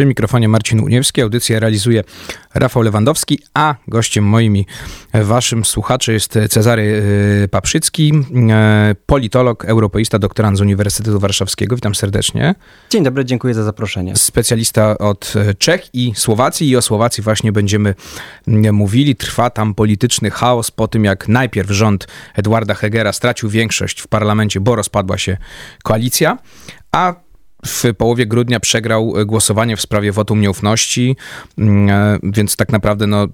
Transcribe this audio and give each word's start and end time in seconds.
Przy 0.00 0.06
mikrofonie 0.06 0.48
Marcin 0.48 0.80
Uniewski. 0.80 1.22
Audycję 1.22 1.60
realizuje 1.60 2.04
Rafał 2.54 2.82
Lewandowski, 2.82 3.38
a 3.54 3.74
gościem 3.88 4.24
moim 4.24 4.56
i 4.56 4.66
waszym 5.14 5.64
słuchaczy 5.64 6.12
jest 6.12 6.38
Cezary 6.50 7.02
e, 7.44 7.48
Paprzycki, 7.48 8.12
e, 8.50 8.94
politolog, 9.06 9.64
europeista, 9.64 10.18
doktorant 10.18 10.58
z 10.58 10.60
Uniwersytetu 10.60 11.20
Warszawskiego. 11.20 11.76
Witam 11.76 11.94
serdecznie. 11.94 12.54
Dzień 12.90 13.04
dobry, 13.04 13.24
dziękuję 13.24 13.54
za 13.54 13.64
zaproszenie. 13.64 14.16
Specjalista 14.16 14.98
od 14.98 15.34
Czech 15.58 15.94
i 15.94 16.12
Słowacji 16.16 16.68
i 16.68 16.76
o 16.76 16.82
Słowacji 16.82 17.22
właśnie 17.22 17.52
będziemy 17.52 17.94
mówili. 18.72 19.16
Trwa 19.16 19.50
tam 19.50 19.74
polityczny 19.74 20.30
chaos 20.30 20.70
po 20.70 20.88
tym, 20.88 21.04
jak 21.04 21.28
najpierw 21.28 21.70
rząd 21.70 22.06
Edwarda 22.34 22.74
Hegera 22.74 23.12
stracił 23.12 23.48
większość 23.48 24.00
w 24.00 24.08
parlamencie, 24.08 24.60
bo 24.60 24.76
rozpadła 24.76 25.18
się 25.18 25.36
koalicja, 25.82 26.38
a 26.92 27.29
w 27.66 27.84
połowie 27.94 28.26
grudnia 28.26 28.60
przegrał 28.60 29.14
głosowanie 29.26 29.76
w 29.76 29.80
sprawie 29.80 30.12
wotum 30.12 30.40
nieufności, 30.40 31.16
mm, 31.58 31.88
e, 31.90 32.18
więc 32.22 32.56
tak 32.56 32.72
naprawdę 32.72 33.06
no, 33.06 33.28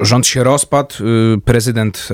rząd 0.00 0.26
się 0.26 0.44
rozpadł. 0.44 0.94
Prezydent, 1.44 2.08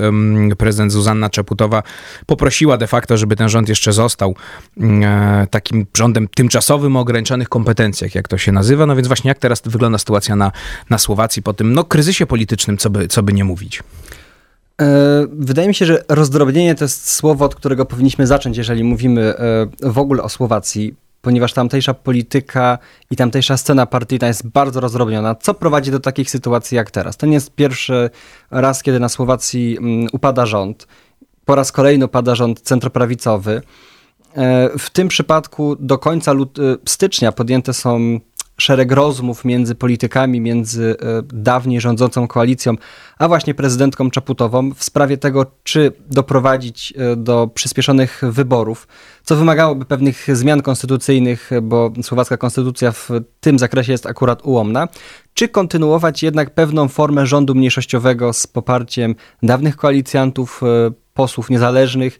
prezydent 0.57 0.91
Zuzanna 0.91 1.29
Czeputowa 1.29 1.83
poprosiła 2.25 2.77
de 2.77 2.87
facto, 2.87 3.17
żeby 3.17 3.35
ten 3.35 3.49
rząd 3.49 3.69
jeszcze 3.69 3.93
został 3.93 4.35
mm, 4.77 5.03
e, 5.03 5.47
takim 5.47 5.85
rządem 5.97 6.27
tymczasowym 6.27 6.95
o 6.95 6.99
ograniczonych 6.99 7.49
kompetencjach, 7.49 8.15
jak 8.15 8.27
to 8.27 8.37
się 8.37 8.51
nazywa. 8.51 8.85
No 8.85 8.95
więc 8.95 9.07
właśnie 9.07 9.27
jak 9.27 9.39
teraz 9.39 9.61
wygląda 9.65 9.97
sytuacja 9.97 10.35
na, 10.35 10.51
na 10.89 10.97
Słowacji 10.97 11.43
po 11.43 11.53
tym 11.53 11.73
no, 11.73 11.83
kryzysie 11.83 12.25
politycznym, 12.25 12.77
co 12.77 12.89
by, 12.89 13.07
co 13.07 13.23
by 13.23 13.33
nie 13.33 13.43
mówić? 13.43 13.83
E, 14.81 15.27
wydaje 15.31 15.67
mi 15.67 15.75
się, 15.75 15.85
że 15.85 16.03
rozdrobnienie 16.09 16.75
to 16.75 16.83
jest 16.85 17.11
słowo, 17.11 17.45
od 17.45 17.55
którego 17.55 17.85
powinniśmy 17.85 18.27
zacząć, 18.27 18.57
jeżeli 18.57 18.83
mówimy 18.83 19.33
w 19.81 19.97
ogóle 19.97 20.23
o 20.23 20.29
Słowacji 20.29 20.95
ponieważ 21.21 21.53
tamtejsza 21.53 21.93
polityka 21.93 22.77
i 23.11 23.15
tamtejsza 23.15 23.57
scena 23.57 23.85
partyjna 23.85 24.27
jest 24.27 24.47
bardzo 24.47 24.79
rozdrobniona, 24.79 25.35
co 25.35 25.53
prowadzi 25.53 25.91
do 25.91 25.99
takich 25.99 26.29
sytuacji 26.29 26.75
jak 26.75 26.91
teraz. 26.91 27.17
To 27.17 27.25
nie 27.25 27.33
jest 27.33 27.55
pierwszy 27.55 28.09
raz, 28.51 28.83
kiedy 28.83 28.99
na 28.99 29.09
Słowacji 29.09 29.77
mm, 29.77 30.07
upada 30.11 30.45
rząd. 30.45 30.87
Po 31.45 31.55
raz 31.55 31.71
kolejny 31.71 32.05
upada 32.05 32.35
rząd 32.35 32.61
centroprawicowy. 32.61 33.61
E, 34.35 34.69
w 34.77 34.89
tym 34.89 35.07
przypadku 35.07 35.75
do 35.79 35.97
końca 35.97 36.33
stycznia 36.85 37.31
podjęte 37.31 37.73
są 37.73 38.19
szereg 38.59 38.91
rozmów 38.91 39.45
między 39.45 39.75
politykami, 39.75 40.41
między 40.41 40.95
e, 41.01 41.21
dawniej 41.33 41.81
rządzącą 41.81 42.27
koalicją, 42.27 42.75
a 43.17 43.27
właśnie 43.27 43.53
prezydentką 43.53 44.09
Czaputową 44.11 44.73
w 44.73 44.83
sprawie 44.83 45.17
tego, 45.17 45.45
czy 45.63 45.91
doprowadzić 46.09 46.93
e, 46.97 47.15
do 47.15 47.49
przyspieszonych 47.53 48.21
wyborów, 48.23 48.87
co 49.23 49.35
wymagałoby 49.35 49.85
pewnych 49.85 50.37
zmian 50.37 50.61
konstytucyjnych, 50.61 51.49
bo 51.61 51.91
słowacka 52.03 52.37
konstytucja 52.37 52.91
w 52.91 53.09
tym 53.39 53.59
zakresie 53.59 53.91
jest 53.91 54.05
akurat 54.05 54.45
ułomna, 54.45 54.87
czy 55.33 55.47
kontynuować 55.47 56.23
jednak 56.23 56.53
pewną 56.53 56.87
formę 56.87 57.25
rządu 57.25 57.55
mniejszościowego 57.55 58.33
z 58.33 58.47
poparciem 58.47 59.15
dawnych 59.43 59.75
koalicjantów, 59.75 60.61
e, 60.63 60.91
posłów 61.13 61.49
niezależnych 61.49 62.19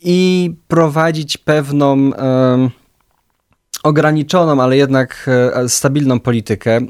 i 0.00 0.50
prowadzić 0.68 1.36
pewną 1.38 2.10
ograniczoną, 3.82 4.62
ale 4.62 4.76
jednak 4.76 5.30
e, 5.54 5.68
stabilną 5.68 6.20
politykę. 6.20 6.76
E, 6.76 6.86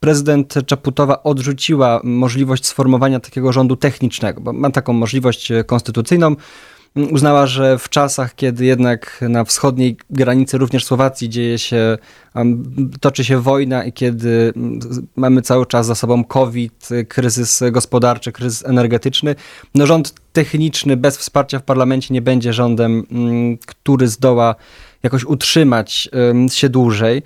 prezydent 0.00 0.54
Czaputowa 0.66 1.22
odrzuciła 1.22 2.00
możliwość 2.04 2.66
sformowania 2.66 3.20
takiego 3.20 3.52
rządu 3.52 3.76
technicznego, 3.76 4.40
bo 4.40 4.52
ma 4.52 4.70
taką 4.70 4.92
możliwość 4.92 5.50
e, 5.50 5.64
konstytucyjną. 5.64 6.36
Uznała, 7.10 7.46
że 7.46 7.78
w 7.78 7.88
czasach, 7.88 8.34
kiedy 8.34 8.64
jednak 8.64 9.24
na 9.28 9.44
wschodniej 9.44 9.96
granicy 10.10 10.58
również 10.58 10.84
Słowacji 10.84 11.28
dzieje 11.28 11.58
się, 11.58 11.98
toczy 13.00 13.24
się 13.24 13.40
wojna 13.40 13.84
i 13.84 13.92
kiedy 13.92 14.52
mamy 15.16 15.42
cały 15.42 15.66
czas 15.66 15.86
za 15.86 15.94
sobą 15.94 16.24
COVID, 16.24 16.88
kryzys 17.08 17.62
gospodarczy, 17.70 18.32
kryzys 18.32 18.66
energetyczny, 18.66 19.34
no 19.74 19.86
rząd 19.86 20.14
techniczny 20.32 20.96
bez 20.96 21.16
wsparcia 21.16 21.58
w 21.58 21.62
parlamencie 21.62 22.14
nie 22.14 22.22
będzie 22.22 22.52
rządem, 22.52 23.06
który 23.66 24.08
zdoła 24.08 24.54
jakoś 25.02 25.24
utrzymać 25.24 26.08
się 26.50 26.68
dłużej. 26.68 27.22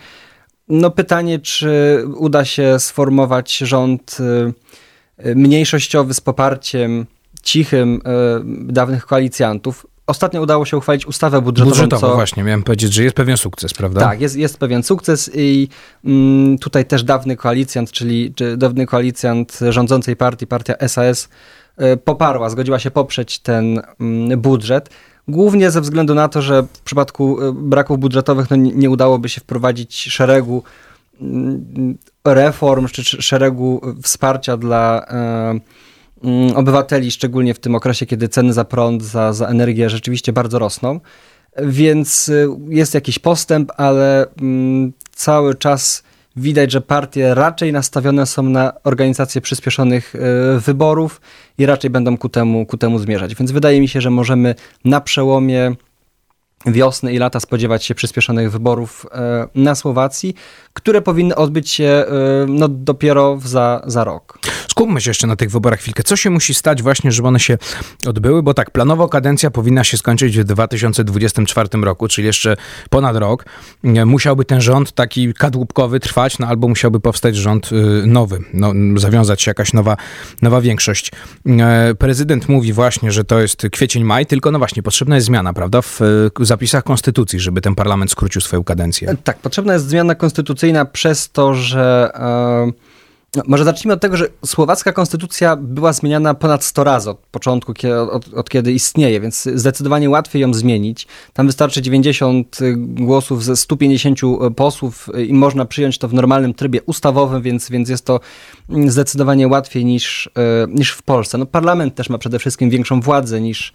No 0.68 0.90
pytanie, 0.90 1.38
czy 1.38 2.02
uda 2.16 2.44
się 2.44 2.78
sformować 2.78 3.56
rząd 3.56 4.16
y, 4.20 5.34
mniejszościowy 5.34 6.14
z 6.14 6.20
poparciem 6.20 7.06
cichym 7.42 7.96
y, 7.96 8.72
dawnych 8.72 9.06
koalicjantów. 9.06 9.86
Ostatnio 10.06 10.42
udało 10.42 10.64
się 10.64 10.76
uchwalić 10.76 11.06
ustawę 11.06 11.42
budżetową. 11.42 11.70
Budżetową, 11.70 12.08
co... 12.08 12.14
właśnie, 12.14 12.42
miałem 12.42 12.62
powiedzieć, 12.62 12.92
że 12.92 13.04
jest 13.04 13.16
pewien 13.16 13.36
sukces, 13.36 13.74
prawda? 13.74 14.00
Tak, 14.00 14.20
jest, 14.20 14.36
jest 14.36 14.58
pewien 14.58 14.82
sukces 14.82 15.30
i 15.34 15.68
mm, 16.04 16.58
tutaj 16.58 16.84
też 16.84 17.04
dawny 17.04 17.36
koalicjant, 17.36 17.92
czyli 17.92 18.34
dawny 18.56 18.86
koalicjant 18.86 19.58
rządzącej 19.70 20.16
partii, 20.16 20.46
partia 20.46 20.88
SAS, 20.88 21.28
y, 21.80 21.96
poparła, 21.96 22.50
zgodziła 22.50 22.78
się 22.78 22.90
poprzeć 22.90 23.38
ten 23.38 23.82
mm, 24.00 24.40
budżet. 24.40 24.90
Głównie 25.28 25.70
ze 25.70 25.80
względu 25.80 26.14
na 26.14 26.28
to, 26.28 26.42
że 26.42 26.62
w 26.62 26.80
przypadku 26.80 27.42
e, 27.42 27.52
braków 27.52 27.98
budżetowych 27.98 28.50
no, 28.50 28.56
nie, 28.56 28.90
udałoby 28.90 29.28
się 29.28 29.40
wprowadzić 29.40 30.02
szeregu 30.02 30.62
mm, 31.20 31.98
reform 32.24 32.88
czy 32.88 33.04
szeregu 33.04 33.80
wsparcia 34.02 34.56
dla 34.56 35.06
e, 35.08 35.60
mm, 36.24 36.56
obywateli, 36.56 37.10
szczególnie 37.10 37.54
w 37.54 37.58
tym 37.58 37.74
okresie, 37.74 38.06
kiedy 38.06 38.28
ceny 38.28 38.52
za 38.52 38.64
prąd, 38.64 39.02
za, 39.02 39.32
za 39.32 39.46
energię 39.46 39.90
rzeczywiście 39.90 40.32
bardzo 40.32 40.58
rosną. 40.58 41.00
Więc 41.62 42.28
e, 42.28 42.58
jest 42.68 42.94
jakiś 42.94 43.18
postęp, 43.18 43.72
ale 43.76 44.26
mm, 44.40 44.92
cały 45.12 45.54
czas 45.54 46.02
widać, 46.36 46.72
że 46.72 46.80
partie 46.80 47.34
raczej 47.34 47.72
nastawione 47.72 48.26
są 48.26 48.42
na 48.42 48.72
organizację 48.84 49.40
przyspieszonych 49.40 50.14
e, 50.14 50.18
wyborów 50.60 51.20
i 51.58 51.66
raczej 51.66 51.90
będą 51.90 52.18
ku 52.18 52.28
temu, 52.28 52.66
ku 52.66 52.76
temu 52.76 52.98
zmierzać. 52.98 53.34
Więc 53.34 53.52
wydaje 53.52 53.80
mi 53.80 53.88
się, 53.88 54.00
że 54.00 54.10
możemy 54.10 54.54
na 54.84 55.00
przełomie 55.00 55.76
wiosny 56.66 57.12
i 57.12 57.18
lata 57.18 57.40
spodziewać 57.40 57.84
się 57.84 57.94
przyspieszonych 57.94 58.50
wyborów 58.50 59.06
e, 59.12 59.48
na 59.54 59.74
Słowacji, 59.74 60.34
które 60.72 61.02
powinny 61.02 61.34
odbyć 61.34 61.70
się 61.70 61.84
e, 61.84 62.06
no, 62.48 62.68
dopiero 62.68 63.38
za, 63.44 63.82
za 63.86 64.04
rok. 64.04 64.38
Skupmy 64.78 65.00
się 65.00 65.10
jeszcze 65.10 65.26
na 65.26 65.36
tych 65.36 65.50
wyborach 65.50 65.80
chwilkę. 65.80 66.02
Co 66.02 66.16
się 66.16 66.30
musi 66.30 66.54
stać 66.54 66.82
właśnie, 66.82 67.12
żeby 67.12 67.28
one 67.28 67.40
się 67.40 67.58
odbyły? 68.06 68.42
Bo 68.42 68.54
tak, 68.54 68.70
planowo 68.70 69.08
kadencja 69.08 69.50
powinna 69.50 69.84
się 69.84 69.96
skończyć 69.96 70.38
w 70.38 70.44
2024 70.44 71.68
roku, 71.82 72.08
czyli 72.08 72.26
jeszcze 72.26 72.56
ponad 72.90 73.16
rok. 73.16 73.44
Musiałby 74.06 74.44
ten 74.44 74.60
rząd 74.60 74.92
taki 74.92 75.34
kadłubkowy 75.34 76.00
trwać, 76.00 76.38
no 76.38 76.46
albo 76.46 76.68
musiałby 76.68 77.00
powstać 77.00 77.36
rząd 77.36 77.72
y, 77.72 78.06
nowy, 78.06 78.38
no, 78.54 78.72
zawiązać 78.96 79.42
się 79.42 79.50
jakaś 79.50 79.72
nowa, 79.72 79.96
nowa 80.42 80.60
większość. 80.60 81.12
E, 81.46 81.94
prezydent 81.94 82.48
mówi 82.48 82.72
właśnie, 82.72 83.12
że 83.12 83.24
to 83.24 83.40
jest 83.40 83.66
kwiecień, 83.72 84.04
maj, 84.04 84.26
tylko 84.26 84.50
no 84.50 84.58
właśnie, 84.58 84.82
potrzebna 84.82 85.14
jest 85.14 85.26
zmiana, 85.26 85.52
prawda, 85.52 85.82
w 85.82 86.00
zapisach 86.40 86.84
konstytucji, 86.84 87.40
żeby 87.40 87.60
ten 87.60 87.74
parlament 87.74 88.10
skrócił 88.10 88.40
swoją 88.40 88.64
kadencję. 88.64 89.16
Tak, 89.24 89.38
potrzebna 89.38 89.72
jest 89.72 89.88
zmiana 89.88 90.14
konstytucyjna 90.14 90.84
przez 90.84 91.30
to, 91.30 91.54
że... 91.54 92.10
Yy 92.66 92.85
no, 93.36 93.42
może 93.46 93.64
zacznijmy 93.64 93.94
od 93.94 94.00
tego, 94.00 94.16
że 94.16 94.28
słowacka 94.44 94.92
konstytucja 94.92 95.56
była 95.56 95.92
zmieniana 95.92 96.34
ponad 96.34 96.64
100 96.64 96.84
razy 96.84 97.10
od 97.10 97.18
początku, 97.18 97.72
od, 98.10 98.34
od, 98.34 98.48
kiedy 98.50 98.72
istnieje, 98.72 99.20
więc 99.20 99.48
zdecydowanie 99.54 100.10
łatwiej 100.10 100.42
ją 100.42 100.54
zmienić. 100.54 101.06
Tam 101.32 101.46
wystarczy 101.46 101.82
90 101.82 102.58
głosów 102.76 103.44
ze 103.44 103.56
150 103.56 104.20
posłów 104.56 105.08
i 105.28 105.32
można 105.32 105.64
przyjąć 105.64 105.98
to 105.98 106.08
w 106.08 106.14
normalnym 106.14 106.54
trybie 106.54 106.82
ustawowym, 106.82 107.42
więc, 107.42 107.70
więc 107.70 107.88
jest 107.88 108.04
to 108.04 108.20
zdecydowanie 108.86 109.48
łatwiej 109.48 109.84
niż, 109.84 110.30
niż 110.68 110.90
w 110.90 111.02
Polsce. 111.02 111.38
No, 111.38 111.46
parlament 111.46 111.94
też 111.94 112.10
ma 112.10 112.18
przede 112.18 112.38
wszystkim 112.38 112.70
większą 112.70 113.00
władzę 113.00 113.40
niż, 113.40 113.72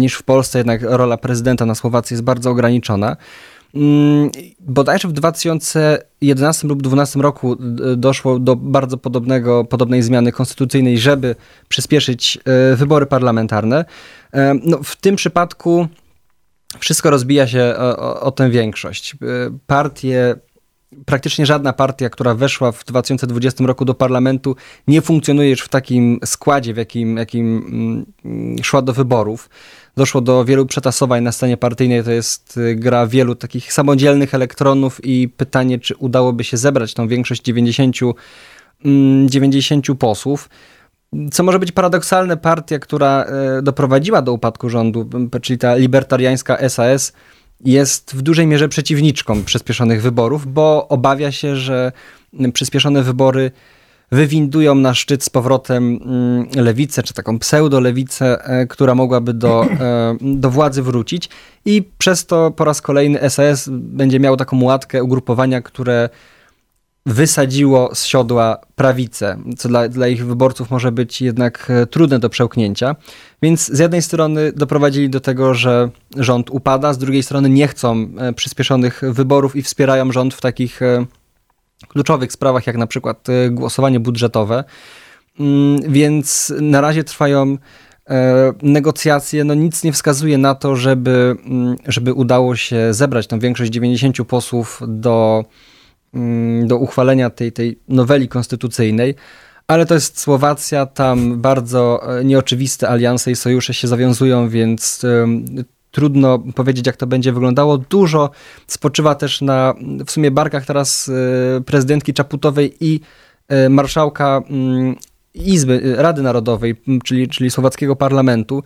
niż 0.00 0.14
w 0.14 0.22
Polsce, 0.22 0.58
jednak 0.58 0.80
rola 0.82 1.16
prezydenta 1.16 1.66
na 1.66 1.74
Słowacji 1.74 2.14
jest 2.14 2.24
bardzo 2.24 2.50
ograniczona. 2.50 3.16
Mm, 3.74 4.30
bodajże 4.60 5.08
w 5.08 5.12
2011 5.12 6.68
lub 6.68 6.82
2012 6.82 7.20
roku 7.20 7.56
doszło 7.96 8.38
do 8.38 8.56
bardzo 8.56 8.96
podobnego, 8.96 9.64
podobnej 9.64 10.02
zmiany 10.02 10.32
konstytucyjnej, 10.32 10.98
żeby 10.98 11.36
przyspieszyć 11.68 12.38
e, 12.44 12.76
wybory 12.76 13.06
parlamentarne. 13.06 13.84
E, 14.32 14.54
no, 14.64 14.82
w 14.82 14.96
tym 14.96 15.16
przypadku 15.16 15.88
wszystko 16.78 17.10
rozbija 17.10 17.46
się 17.46 17.74
o, 17.78 18.20
o 18.20 18.30
tę 18.30 18.50
większość. 18.50 19.14
E, 19.14 19.16
partie 19.66 20.36
praktycznie 21.04 21.46
żadna 21.46 21.72
partia, 21.72 22.10
która 22.10 22.34
weszła 22.34 22.72
w 22.72 22.84
2020 22.84 23.64
roku 23.64 23.84
do 23.84 23.94
parlamentu, 23.94 24.56
nie 24.88 25.02
funkcjonuje 25.02 25.50
już 25.50 25.60
w 25.60 25.68
takim 25.68 26.18
składzie, 26.24 26.74
w 26.74 26.76
jakim, 26.76 27.16
jakim 27.16 28.04
mm, 28.24 28.56
szła 28.62 28.82
do 28.82 28.92
wyborów. 28.92 29.50
Doszło 29.96 30.20
do 30.20 30.44
wielu 30.44 30.66
przetasowań 30.66 31.22
na 31.22 31.32
scenie 31.32 31.56
partyjnej. 31.56 32.04
To 32.04 32.10
jest 32.10 32.56
y, 32.56 32.74
gra 32.74 33.06
wielu 33.06 33.34
takich 33.34 33.72
samodzielnych 33.72 34.34
elektronów 34.34 35.04
i 35.04 35.28
pytanie, 35.28 35.78
czy 35.78 35.96
udałoby 35.96 36.44
się 36.44 36.56
zebrać 36.56 36.94
tą 36.94 37.08
większość 37.08 37.42
90, 37.42 37.96
90 39.26 39.88
mm, 39.88 39.98
posłów. 39.98 40.48
Co 41.32 41.42
może 41.42 41.58
być 41.58 41.72
paradoksalne, 41.72 42.36
partia, 42.36 42.78
która 42.78 43.24
e, 43.24 43.62
doprowadziła 43.62 44.22
do 44.22 44.32
upadku 44.32 44.70
rządu, 44.70 45.10
czyli 45.42 45.58
ta 45.58 45.74
libertariańska 45.74 46.68
SAS, 46.68 47.12
jest 47.60 48.16
w 48.16 48.22
dużej 48.22 48.46
mierze 48.46 48.68
przeciwniczką 48.68 49.44
przyspieszonych 49.44 50.02
wyborów, 50.02 50.52
bo 50.52 50.88
obawia 50.88 51.32
się, 51.32 51.56
że 51.56 51.92
przyspieszone 52.52 53.02
wybory 53.02 53.50
wywindują 54.14 54.74
na 54.74 54.94
szczyt 54.94 55.24
z 55.24 55.30
powrotem 55.30 56.00
mm, 56.04 56.64
lewicę, 56.64 57.02
czy 57.02 57.14
taką 57.14 57.38
pseudo-lewicę, 57.38 58.24
e, 58.24 58.66
która 58.66 58.94
mogłaby 58.94 59.34
do, 59.34 59.64
e, 59.64 60.16
do 60.20 60.50
władzy 60.50 60.82
wrócić 60.82 61.28
i 61.64 61.82
przez 61.98 62.26
to 62.26 62.50
po 62.50 62.64
raz 62.64 62.82
kolejny 62.82 63.30
SAS 63.30 63.68
będzie 63.72 64.20
miał 64.20 64.36
taką 64.36 64.62
łatkę 64.62 65.04
ugrupowania, 65.04 65.62
które 65.62 66.08
wysadziło 67.06 67.94
z 67.94 68.04
siodła 68.04 68.58
prawicę, 68.76 69.38
co 69.58 69.68
dla, 69.68 69.88
dla 69.88 70.08
ich 70.08 70.26
wyborców 70.26 70.70
może 70.70 70.92
być 70.92 71.22
jednak 71.22 71.70
e, 71.70 71.86
trudne 71.86 72.18
do 72.18 72.28
przełknięcia. 72.28 72.96
Więc 73.42 73.66
z 73.66 73.78
jednej 73.78 74.02
strony 74.02 74.52
doprowadzili 74.52 75.10
do 75.10 75.20
tego, 75.20 75.54
że 75.54 75.90
rząd 76.16 76.50
upada, 76.50 76.92
z 76.92 76.98
drugiej 76.98 77.22
strony 77.22 77.50
nie 77.50 77.68
chcą 77.68 78.08
przyspieszonych 78.36 79.02
wyborów 79.08 79.56
i 79.56 79.62
wspierają 79.62 80.12
rząd 80.12 80.34
w 80.34 80.40
takich 80.40 80.80
kluczowych 81.88 82.32
sprawach, 82.32 82.66
jak 82.66 82.76
na 82.76 82.86
przykład 82.86 83.28
e, 83.28 83.50
głosowanie 83.50 84.00
budżetowe. 84.00 84.64
Mm, 85.40 85.92
więc 85.92 86.52
na 86.60 86.80
razie 86.80 87.04
trwają 87.04 87.58
e, 88.10 88.52
negocjacje. 88.62 89.44
No 89.44 89.54
nic 89.54 89.84
nie 89.84 89.92
wskazuje 89.92 90.38
na 90.38 90.54
to, 90.54 90.76
żeby, 90.76 91.36
mm, 91.46 91.76
żeby 91.86 92.12
udało 92.12 92.56
się 92.56 92.94
zebrać 92.94 93.26
tą 93.26 93.38
większość 93.38 93.72
90 93.72 94.24
posłów 94.24 94.80
do, 94.88 95.44
mm, 96.14 96.68
do 96.68 96.76
uchwalenia 96.76 97.30
tej, 97.30 97.52
tej 97.52 97.78
noweli 97.88 98.28
konstytucyjnej. 98.28 99.14
Ale 99.66 99.86
to 99.86 99.94
jest 99.94 100.20
Słowacja, 100.20 100.86
tam 100.86 101.40
bardzo 101.40 102.00
e, 102.18 102.24
nieoczywiste 102.24 102.88
alianse 102.88 103.30
i 103.30 103.36
sojusze 103.36 103.74
się 103.74 103.88
zawiązują, 103.88 104.48
więc 104.48 105.06
trudno 105.94 106.38
powiedzieć, 106.38 106.86
jak 106.86 106.96
to 106.96 107.06
będzie 107.06 107.32
wyglądało. 107.32 107.78
Dużo 107.78 108.30
spoczywa 108.66 109.14
też 109.14 109.40
na 109.40 109.74
w 110.06 110.10
sumie 110.10 110.30
barkach 110.30 110.66
teraz 110.66 111.08
e, 111.08 111.60
prezydentki 111.60 112.14
Czaputowej 112.14 112.76
i 112.80 113.00
e, 113.48 113.68
marszałka 113.68 114.42
mm, 114.50 114.96
Izby, 115.34 115.94
e, 115.98 116.02
Rady 116.02 116.22
Narodowej, 116.22 116.82
czyli, 117.04 117.28
czyli 117.28 117.50
słowackiego 117.50 117.96
parlamentu. 117.96 118.62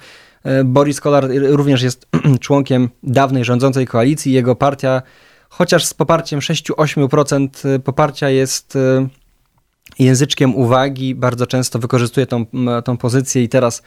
Boris 0.64 1.00
Kolar 1.00 1.28
również 1.42 1.82
jest 1.82 2.06
członkiem 2.40 2.88
dawnej 3.02 3.44
rządzącej 3.44 3.86
koalicji. 3.86 4.32
Jego 4.32 4.56
partia, 4.56 5.02
chociaż 5.48 5.84
z 5.84 5.94
poparciem 5.94 6.40
6-8% 6.40 7.78
poparcia 7.78 8.28
jest 8.28 8.78
języczkiem 9.98 10.56
uwagi, 10.56 11.14
bardzo 11.14 11.46
często 11.46 11.78
wykorzystuje 11.78 12.26
tą, 12.26 12.46
tą 12.84 12.96
pozycję 12.96 13.42
i 13.42 13.48
teraz 13.48 13.82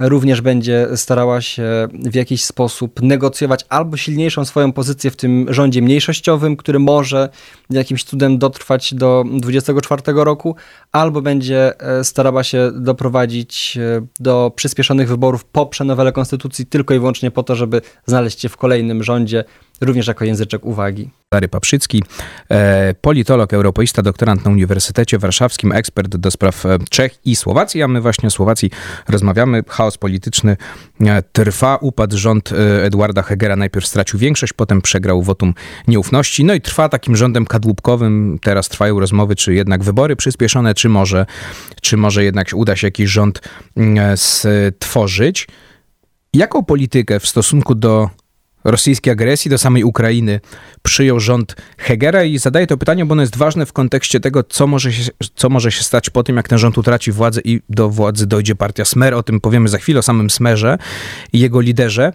również 0.00 0.40
będzie 0.40 0.88
starała 0.94 1.40
się 1.40 1.88
w 1.92 2.14
jakiś 2.14 2.44
sposób 2.44 3.02
negocjować 3.02 3.66
albo 3.68 3.96
silniejszą 3.96 4.44
swoją 4.44 4.72
pozycję 4.72 5.10
w 5.10 5.16
tym 5.16 5.46
rządzie 5.48 5.82
mniejszościowym, 5.82 6.56
który 6.56 6.78
może 6.78 7.28
jakimś 7.70 8.04
cudem 8.04 8.38
dotrwać 8.38 8.94
do 8.94 9.24
24 9.32 10.02
roku, 10.06 10.56
albo 10.92 11.22
będzie 11.22 11.80
e, 11.80 12.04
starała 12.04 12.44
się 12.44 12.70
doprowadzić 12.74 13.78
e, 13.80 14.06
do 14.20 14.52
przyspieszonych 14.56 15.08
wyborów 15.08 15.44
po 15.44 15.66
przenowele 15.66 16.12
konstytucji 16.12 16.66
tylko 16.66 16.94
i 16.94 16.98
wyłącznie 16.98 17.30
po 17.30 17.42
to, 17.42 17.56
żeby 17.56 17.80
znaleźć 18.06 18.40
się 18.40 18.48
w 18.48 18.56
kolejnym 18.56 19.02
rządzie 19.02 19.44
również 19.80 20.06
jako 20.06 20.24
języczek 20.24 20.64
uwagi. 20.64 21.10
Dary 21.32 21.48
Paprzycki, 21.48 22.02
e, 22.50 22.94
politolog, 23.00 23.52
europeista, 23.52 24.02
doktorant 24.02 24.44
na 24.44 24.50
Uniwersytecie 24.50 25.18
Warszawskim, 25.18 25.72
ekspert 25.72 26.16
do 26.16 26.30
spraw 26.30 26.66
e, 26.66 26.78
Czech 26.90 27.18
i 27.24 27.36
Słowacji, 27.36 27.82
a 27.82 27.88
my 27.88 28.00
właśnie 28.00 28.26
o 28.26 28.30
Słowacji 28.30 28.70
rozmawiamy. 29.08 29.62
Chaos 29.68 29.98
polityczny 29.98 30.56
e, 31.00 31.22
trwa, 31.22 31.76
upadł 31.76 32.18
rząd 32.18 32.50
Edwarda 32.82 33.22
Hegera, 33.22 33.56
najpierw 33.56 33.86
stracił 33.86 34.18
większość, 34.18 34.52
potem 34.52 34.82
przegrał 34.82 35.22
wotum 35.22 35.54
nieufności, 35.88 36.44
no 36.44 36.54
i 36.54 36.60
trwa 36.60 36.88
takim 36.88 37.16
rządem 37.16 37.46
kadłubkowym. 37.46 38.38
Teraz 38.42 38.68
trwają 38.68 39.00
rozmowy, 39.00 39.36
czy 39.36 39.54
jednak 39.54 39.82
wybory 39.82 40.16
przyspieszone, 40.16 40.74
czy 40.74 40.88
może, 40.88 41.26
czy 41.82 41.96
może 41.96 42.24
jednak 42.24 42.50
uda 42.54 42.76
się 42.76 42.86
jakiś 42.86 43.10
rząd 43.10 43.40
stworzyć. 44.16 45.46
Jaką 46.34 46.64
politykę 46.64 47.20
w 47.20 47.26
stosunku 47.26 47.74
do 47.74 48.10
rosyjskiej 48.64 49.12
agresji 49.12 49.50
do 49.50 49.58
samej 49.58 49.84
Ukrainy 49.84 50.40
przyjął 50.82 51.20
rząd 51.20 51.56
Hegera 51.78 52.24
i 52.24 52.38
zadaję 52.38 52.66
to 52.66 52.76
pytanie, 52.76 53.04
bo 53.04 53.12
ono 53.12 53.22
jest 53.22 53.36
ważne 53.36 53.66
w 53.66 53.72
kontekście 53.72 54.20
tego, 54.20 54.42
co 54.44 54.66
może 54.66 54.92
się, 54.92 55.10
co 55.34 55.48
może 55.48 55.72
się 55.72 55.82
stać 55.82 56.10
po 56.10 56.22
tym, 56.22 56.36
jak 56.36 56.48
ten 56.48 56.58
rząd 56.58 56.78
utraci 56.78 57.12
władzę 57.12 57.40
i 57.44 57.60
do 57.68 57.90
władzy 57.90 58.26
dojdzie 58.26 58.54
partia 58.54 58.84
Smer. 58.84 59.14
O 59.14 59.22
tym 59.22 59.40
powiemy 59.40 59.68
za 59.68 59.78
chwilę, 59.78 59.98
o 59.98 60.02
samym 60.02 60.30
Smerze 60.30 60.78
i 61.32 61.40
jego 61.40 61.60
liderze. 61.60 62.12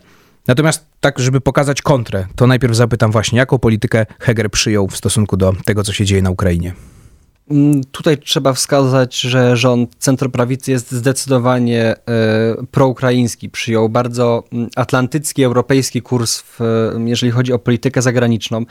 Natomiast 0.47 0.86
tak, 1.00 1.19
żeby 1.19 1.42
pokazać 1.42 1.81
kontrę, 1.81 2.25
to 2.36 2.48
najpierw 2.48 2.75
zapytam 2.75 3.12
właśnie, 3.12 3.39
jaką 3.39 3.59
politykę 3.59 4.06
Heger 4.19 4.51
przyjął 4.51 4.88
w 4.88 4.98
stosunku 4.98 5.38
do 5.38 5.53
tego, 5.65 5.83
co 5.83 5.94
się 5.94 6.06
dzieje 6.06 6.21
na 6.21 6.30
Ukrainie. 6.30 6.74
Mm, 7.51 7.83
tutaj 7.92 8.18
trzeba 8.18 8.53
wskazać, 8.53 9.19
że 9.21 9.57
rząd 9.57 9.95
centroprawicy 10.00 10.71
jest 10.71 10.92
zdecydowanie 10.92 11.83
e, 11.83 11.95
proukraiński. 12.71 13.50
Przyjął 13.50 13.89
bardzo 13.89 14.44
mm, 14.53 14.69
atlantycki, 14.75 15.44
europejski 15.44 16.01
kurs, 16.01 16.39
w, 16.42 16.59
jeżeli 17.06 17.31
chodzi 17.31 17.53
o 17.53 17.59
politykę 17.59 18.01
zagraniczną, 18.01 18.65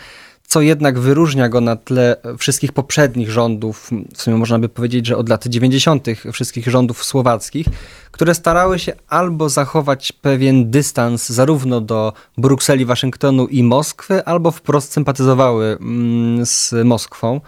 co 0.46 0.60
jednak 0.60 0.98
wyróżnia 0.98 1.48
go 1.48 1.60
na 1.60 1.76
tle 1.76 2.16
wszystkich 2.38 2.72
poprzednich 2.72 3.30
rządów, 3.30 3.90
w 4.14 4.22
sumie 4.22 4.36
można 4.36 4.58
by 4.58 4.68
powiedzieć, 4.68 5.06
że 5.06 5.16
od 5.16 5.28
lat 5.28 5.46
90. 5.46 6.06
wszystkich 6.32 6.68
rządów 6.68 7.04
słowackich, 7.04 7.66
które 8.10 8.34
starały 8.34 8.78
się 8.78 8.92
albo 9.08 9.48
zachować 9.48 10.12
pewien 10.12 10.70
dystans 10.70 11.28
zarówno 11.28 11.80
do 11.80 12.12
Brukseli, 12.38 12.84
Waszyngtonu 12.84 13.46
i 13.46 13.62
Moskwy, 13.62 14.24
albo 14.24 14.50
wprost 14.50 14.92
sympatyzowały 14.92 15.78
mm, 15.80 16.46
z 16.46 16.74
Moskwą. 16.84 17.40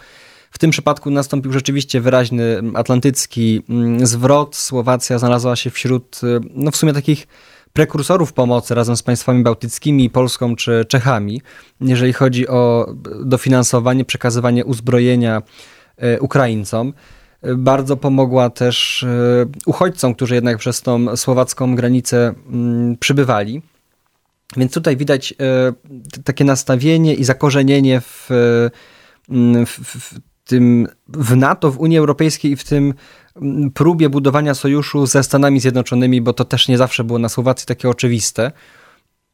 W 0.51 0.59
tym 0.59 0.71
przypadku 0.71 1.11
nastąpił 1.11 1.53
rzeczywiście 1.53 2.01
wyraźny 2.01 2.63
atlantycki 2.75 3.63
mm, 3.69 4.07
zwrot. 4.07 4.57
Słowacja 4.57 5.19
znalazła 5.19 5.57
się 5.57 5.71
wśród, 5.71 6.21
y, 6.25 6.41
no 6.55 6.71
w 6.71 6.77
sumie 6.77 6.93
takich 6.93 7.27
prekursorów 7.73 8.33
pomocy 8.33 8.75
razem 8.75 8.97
z 8.97 9.03
państwami 9.03 9.43
bałtyckimi, 9.43 10.11
Polską 10.11 10.57
czy 10.57 10.85
Czechami, 10.89 11.43
jeżeli 11.81 12.13
chodzi 12.13 12.49
o 12.49 12.95
dofinansowanie, 13.25 14.05
przekazywanie 14.05 14.65
uzbrojenia 14.65 15.43
y, 16.03 16.21
Ukraińcom. 16.21 16.93
Y, 17.47 17.57
bardzo 17.57 17.97
pomogła 17.97 18.51
też 18.51 19.07
uchodźcom, 19.67 20.15
którzy 20.15 20.35
jednak 20.35 20.59
przez 20.59 20.83
tą 20.83 21.17
słowacką 21.17 21.75
granicę 21.75 22.35
mm, 22.47 22.97
przybywali. 22.97 23.63
Więc 24.57 24.73
tutaj 24.73 24.97
widać 24.97 25.35
takie 26.25 26.45
nastawienie 26.45 27.15
i 27.15 27.25
zakorzenienie 27.25 28.01
w, 28.01 28.29
w, 29.67 29.67
w 29.67 30.21
tym 30.47 30.89
w 31.09 31.37
NATO, 31.37 31.71
w 31.71 31.79
Unii 31.79 31.99
Europejskiej 31.99 32.53
i 32.53 32.57
w 32.57 32.65
tym 32.65 32.95
mm, 33.37 33.71
próbie 33.71 34.09
budowania 34.09 34.55
sojuszu 34.55 35.07
ze 35.07 35.23
Stanami 35.23 35.61
Zjednoczonymi, 35.61 36.21
bo 36.21 36.33
to 36.33 36.45
też 36.45 36.69
nie 36.69 36.79
zawsze 36.79 37.05
było 37.05 37.19
na 37.19 37.29
Słowacji 37.29 37.67
takie 37.67 37.89
oczywiste. 37.89 38.53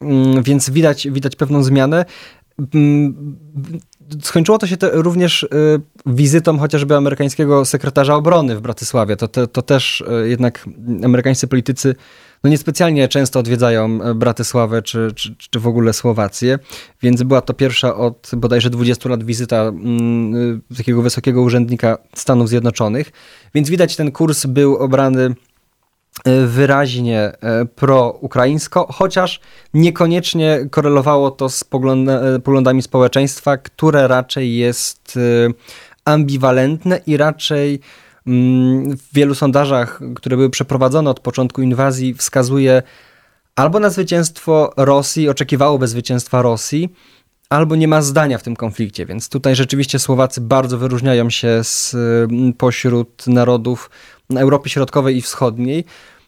Mm, 0.01 0.43
więc 0.43 0.69
widać, 0.69 1.07
widać 1.11 1.35
pewną 1.35 1.63
zmianę. 1.63 2.05
Mm, 2.73 3.37
skończyło 4.21 4.57
to 4.57 4.67
się 4.67 4.77
to 4.77 5.01
również 5.01 5.43
y, 5.43 5.47
wizytą 6.05 6.57
chociażby 6.57 6.95
amerykańskiego 6.95 7.65
sekretarza 7.65 8.15
obrony 8.15 8.55
w 8.55 8.61
Bratysławie. 8.61 9.15
To, 9.15 9.27
to, 9.27 9.47
to 9.47 9.61
też 9.61 10.01
y, 10.01 10.29
jednak 10.29 10.65
amerykańscy 11.03 11.47
politycy 11.47 11.95
no 12.43 12.49
niespecjalnie 12.49 13.07
często 13.07 13.39
odwiedzają 13.39 14.01
e, 14.01 14.13
Bratysławę 14.13 14.81
czy, 14.81 15.11
czy, 15.15 15.35
czy 15.35 15.59
w 15.59 15.67
ogóle 15.67 15.93
Słowację, 15.93 16.59
więc 17.01 17.23
była 17.23 17.41
to 17.41 17.53
pierwsza 17.53 17.95
od 17.95 18.31
bodajże 18.37 18.69
20 18.69 19.09
lat 19.09 19.23
wizyta 19.23 19.61
mm, 19.61 20.35
y, 20.71 20.75
takiego 20.77 21.01
wysokiego 21.01 21.41
urzędnika 21.41 21.97
Stanów 22.15 22.49
Zjednoczonych, 22.49 23.11
więc 23.55 23.69
widać 23.69 23.95
ten 23.95 24.11
kurs 24.11 24.45
był 24.45 24.75
obrany 24.75 25.35
e, 26.25 26.45
wyraźnie 26.45 27.19
e, 27.19 27.65
pro-ukraińsko, 27.65 28.87
chociaż 28.93 29.39
niekoniecznie 29.73 30.67
korelowało 30.71 31.31
to 31.31 31.49
z 31.49 31.63
poglądami 32.43 32.81
społeczeństwa, 32.81 33.57
które 33.57 34.07
raczej 34.07 34.55
jest 34.55 35.19
ambiwalentne 36.05 36.99
i 37.07 37.17
raczej 37.17 37.79
w 38.25 39.13
wielu 39.13 39.35
sondażach, 39.35 39.99
które 40.15 40.35
były 40.35 40.49
przeprowadzone 40.49 41.09
od 41.09 41.19
początku 41.19 41.61
inwazji, 41.61 42.13
wskazuje 42.13 42.83
albo 43.55 43.79
na 43.79 43.89
zwycięstwo 43.89 44.73
Rosji, 44.77 45.29
oczekiwałoby 45.29 45.87
zwycięstwa 45.87 46.41
Rosji, 46.41 46.89
albo 47.49 47.75
nie 47.75 47.87
ma 47.87 48.01
zdania 48.01 48.37
w 48.37 48.43
tym 48.43 48.55
konflikcie. 48.55 49.05
Więc 49.05 49.29
tutaj 49.29 49.55
rzeczywiście 49.55 49.99
Słowacy 49.99 50.41
bardzo 50.41 50.77
wyróżniają 50.77 51.29
się 51.29 51.63
z, 51.63 51.95
mm, 51.95 52.53
pośród 52.53 53.27
narodów 53.27 53.89
Europy 54.35 54.69
Środkowej 54.69 55.17
i 55.17 55.21
Wschodniej, 55.21 55.85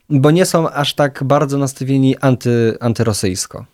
bo 0.10 0.32
nie 0.32 0.46
są 0.46 0.70
aż 0.70 0.94
tak 0.94 1.24
bardzo 1.24 1.58
nastawieni 1.58 2.18
anty, 2.18 2.78
antyrosyjsko. 2.80 3.66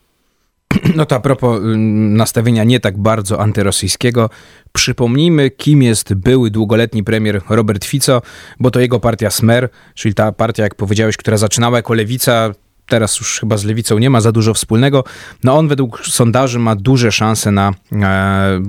No 0.96 1.06
to 1.06 1.16
a 1.16 1.20
propos 1.20 1.60
nastawienia 1.64 2.64
nie 2.64 2.80
tak 2.80 2.98
bardzo 2.98 3.40
antyrosyjskiego, 3.40 4.30
przypomnijmy, 4.74 5.50
kim 5.50 5.84
jest 5.84 6.14
były 6.14 6.52
długoletni 6.52 7.04
premier 7.04 7.42
Robert 7.50 7.86
Fico, 7.86 8.22
bo 8.60 8.72
to 8.72 8.80
jego 8.80 9.00
partia 9.00 9.30
Smer, 9.30 9.70
czyli 9.96 10.14
ta 10.14 10.32
partia, 10.32 10.64
jak 10.64 10.76
powiedziałeś, 10.76 11.18
która 11.18 11.38
zaczynała 11.38 11.78
jako 11.78 11.94
lewica, 11.94 12.52
teraz 12.92 13.20
już 13.20 13.40
chyba 13.40 13.58
z 13.58 13.64
lewicą 13.64 13.98
nie 13.98 14.10
ma 14.10 14.22
za 14.22 14.32
dużo 14.32 14.54
wspólnego. 14.54 15.04
No 15.44 15.58
on 15.58 15.68
według 15.68 16.06
sondaży 16.06 16.60
ma 16.60 16.76
duże 16.76 17.12
szanse 17.12 17.52
na 17.52 17.74
e, 17.92 18.62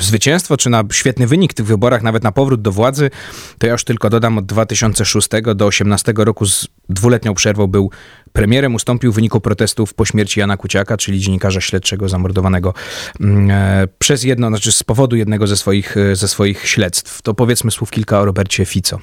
zwycięstwo, 0.00 0.56
czy 0.56 0.70
na 0.70 0.84
świetny 0.92 1.26
wynik 1.26 1.52
w 1.52 1.54
tych 1.54 1.66
wyborach, 1.66 2.02
nawet 2.02 2.22
na 2.22 2.32
powrót 2.32 2.62
do 2.62 2.72
władzy. 2.72 3.10
To 3.58 3.66
ja 3.66 3.72
już 3.72 3.84
tylko 3.84 4.10
dodam, 4.10 4.38
od 4.38 4.46
2006 4.46 5.28
do 5.28 5.54
2018 5.54 6.12
roku 6.16 6.46
z 6.46 6.68
dwuletnią 6.88 7.34
przerwą 7.34 7.66
był 7.66 7.90
premierem, 8.32 8.74
ustąpił 8.74 9.12
w 9.12 9.14
wyniku 9.14 9.40
protestów 9.40 9.94
po 9.94 10.04
śmierci 10.04 10.40
Jana 10.40 10.56
Kuciaka, 10.56 10.96
czyli 10.96 11.20
dziennikarza 11.20 11.60
śledczego 11.60 12.08
zamordowanego 12.08 12.74
mm, 13.20 13.50
e, 13.50 13.88
przez 13.98 14.24
jedno, 14.24 14.48
znaczy 14.48 14.72
z 14.72 14.82
powodu 14.82 15.16
jednego 15.16 15.46
ze 15.46 15.56
swoich, 15.56 15.96
e, 15.96 16.16
ze 16.16 16.28
swoich 16.28 16.68
śledztw. 16.68 17.22
To 17.22 17.34
powiedzmy 17.34 17.70
słów 17.70 17.90
kilka 17.90 18.20
o 18.20 18.24
Robercie 18.24 18.64
Fico. 18.64 18.98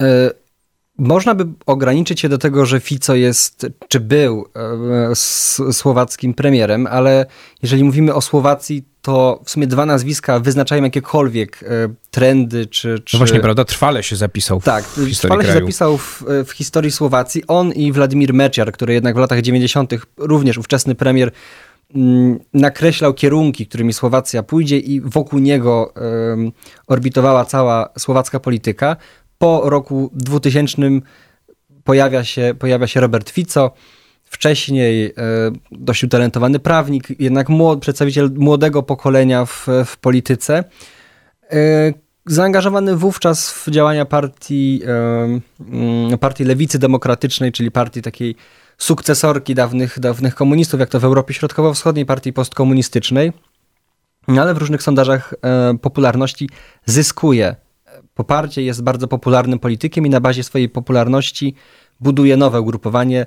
E, 0.00 0.41
można 0.98 1.34
by 1.34 1.44
ograniczyć 1.66 2.20
się 2.20 2.28
do 2.28 2.38
tego, 2.38 2.66
że 2.66 2.80
Fico 2.80 3.14
jest, 3.14 3.66
czy 3.88 4.00
był 4.00 4.46
e, 4.56 5.72
słowackim 5.72 6.34
premierem, 6.34 6.86
ale 6.86 7.26
jeżeli 7.62 7.84
mówimy 7.84 8.14
o 8.14 8.20
Słowacji, 8.20 8.84
to 9.02 9.40
w 9.44 9.50
sumie 9.50 9.66
dwa 9.66 9.86
nazwiska 9.86 10.40
wyznaczają 10.40 10.82
jakiekolwiek 10.82 11.62
e, 11.62 11.66
trendy, 12.10 12.66
czy... 12.66 13.00
czy... 13.04 13.16
No 13.16 13.18
właśnie, 13.18 13.40
prawda, 13.40 13.64
trwale 13.64 14.02
się 14.02 14.16
zapisał 14.16 14.60
w 14.60 14.64
Tak, 14.64 14.84
w 14.84 15.18
trwale 15.18 15.44
kraju. 15.44 15.58
się 15.58 15.64
zapisał 15.64 15.98
w, 15.98 16.24
w, 16.46 16.50
historii 16.50 16.90
Słowacji. 16.90 17.42
On 17.46 17.72
i 17.72 17.92
Władimir 17.92 18.34
Meciar, 18.34 18.72
który 18.72 18.94
jednak 18.94 19.14
w 19.14 19.18
latach 19.18 19.40
90., 19.40 19.92
również 20.16 20.58
ówczesny 20.58 20.94
premier, 20.94 21.30
mm, 21.94 22.38
nakreślał 22.54 23.14
kierunki, 23.14 23.66
którymi 23.66 23.92
Słowacja 23.92 24.42
pójdzie 24.42 24.78
i 24.78 25.00
wokół 25.00 25.38
niego 25.38 25.94
um, 25.96 26.52
orbitowała 26.86 27.44
cała 27.44 27.88
słowacka 27.98 28.40
polityka 28.40 28.96
po 29.42 29.62
roku 29.64 30.10
2000 30.14 30.76
pojawia 31.84 32.24
się, 32.24 32.54
pojawia 32.58 32.86
się 32.86 33.00
Robert 33.00 33.30
Fico, 33.30 33.72
wcześniej 34.24 35.06
e, 35.06 35.12
dość 35.72 36.04
utalentowany 36.04 36.58
prawnik, 36.58 37.20
jednak 37.20 37.48
młod, 37.48 37.80
przedstawiciel 37.80 38.30
młodego 38.36 38.82
pokolenia 38.82 39.44
w, 39.44 39.66
w 39.84 39.96
polityce, 39.96 40.64
e, 41.50 41.92
zaangażowany 42.26 42.96
wówczas 42.96 43.52
w 43.52 43.70
działania 43.70 44.04
partii, 44.04 44.82
e, 46.12 46.18
partii 46.18 46.44
Lewicy 46.44 46.78
Demokratycznej, 46.78 47.52
czyli 47.52 47.70
partii 47.70 48.02
takiej 48.02 48.36
sukcesorki 48.78 49.54
dawnych, 49.54 50.00
dawnych 50.00 50.34
komunistów, 50.34 50.80
jak 50.80 50.88
to 50.88 51.00
w 51.00 51.04
Europie 51.04 51.34
Środkowo-Wschodniej, 51.34 52.06
partii 52.06 52.32
postkomunistycznej, 52.32 53.32
no 54.28 54.42
ale 54.42 54.54
w 54.54 54.58
różnych 54.58 54.82
sondażach 54.82 55.34
popularności 55.80 56.48
zyskuje 56.86 57.56
poparcie, 58.22 58.62
jest 58.62 58.82
bardzo 58.82 59.08
popularnym 59.08 59.58
politykiem 59.58 60.06
i 60.06 60.10
na 60.10 60.20
bazie 60.20 60.44
swojej 60.44 60.68
popularności 60.68 61.54
buduje 62.00 62.36
nowe 62.36 62.60
ugrupowanie 62.60 63.26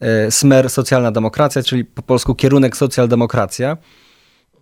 e, 0.00 0.30
Smer 0.30 0.70
Socjalna 0.70 1.12
Demokracja, 1.12 1.62
czyli 1.62 1.84
po 1.84 2.02
polsku 2.02 2.34
kierunek 2.34 2.76
socjaldemokracja. 2.76 3.76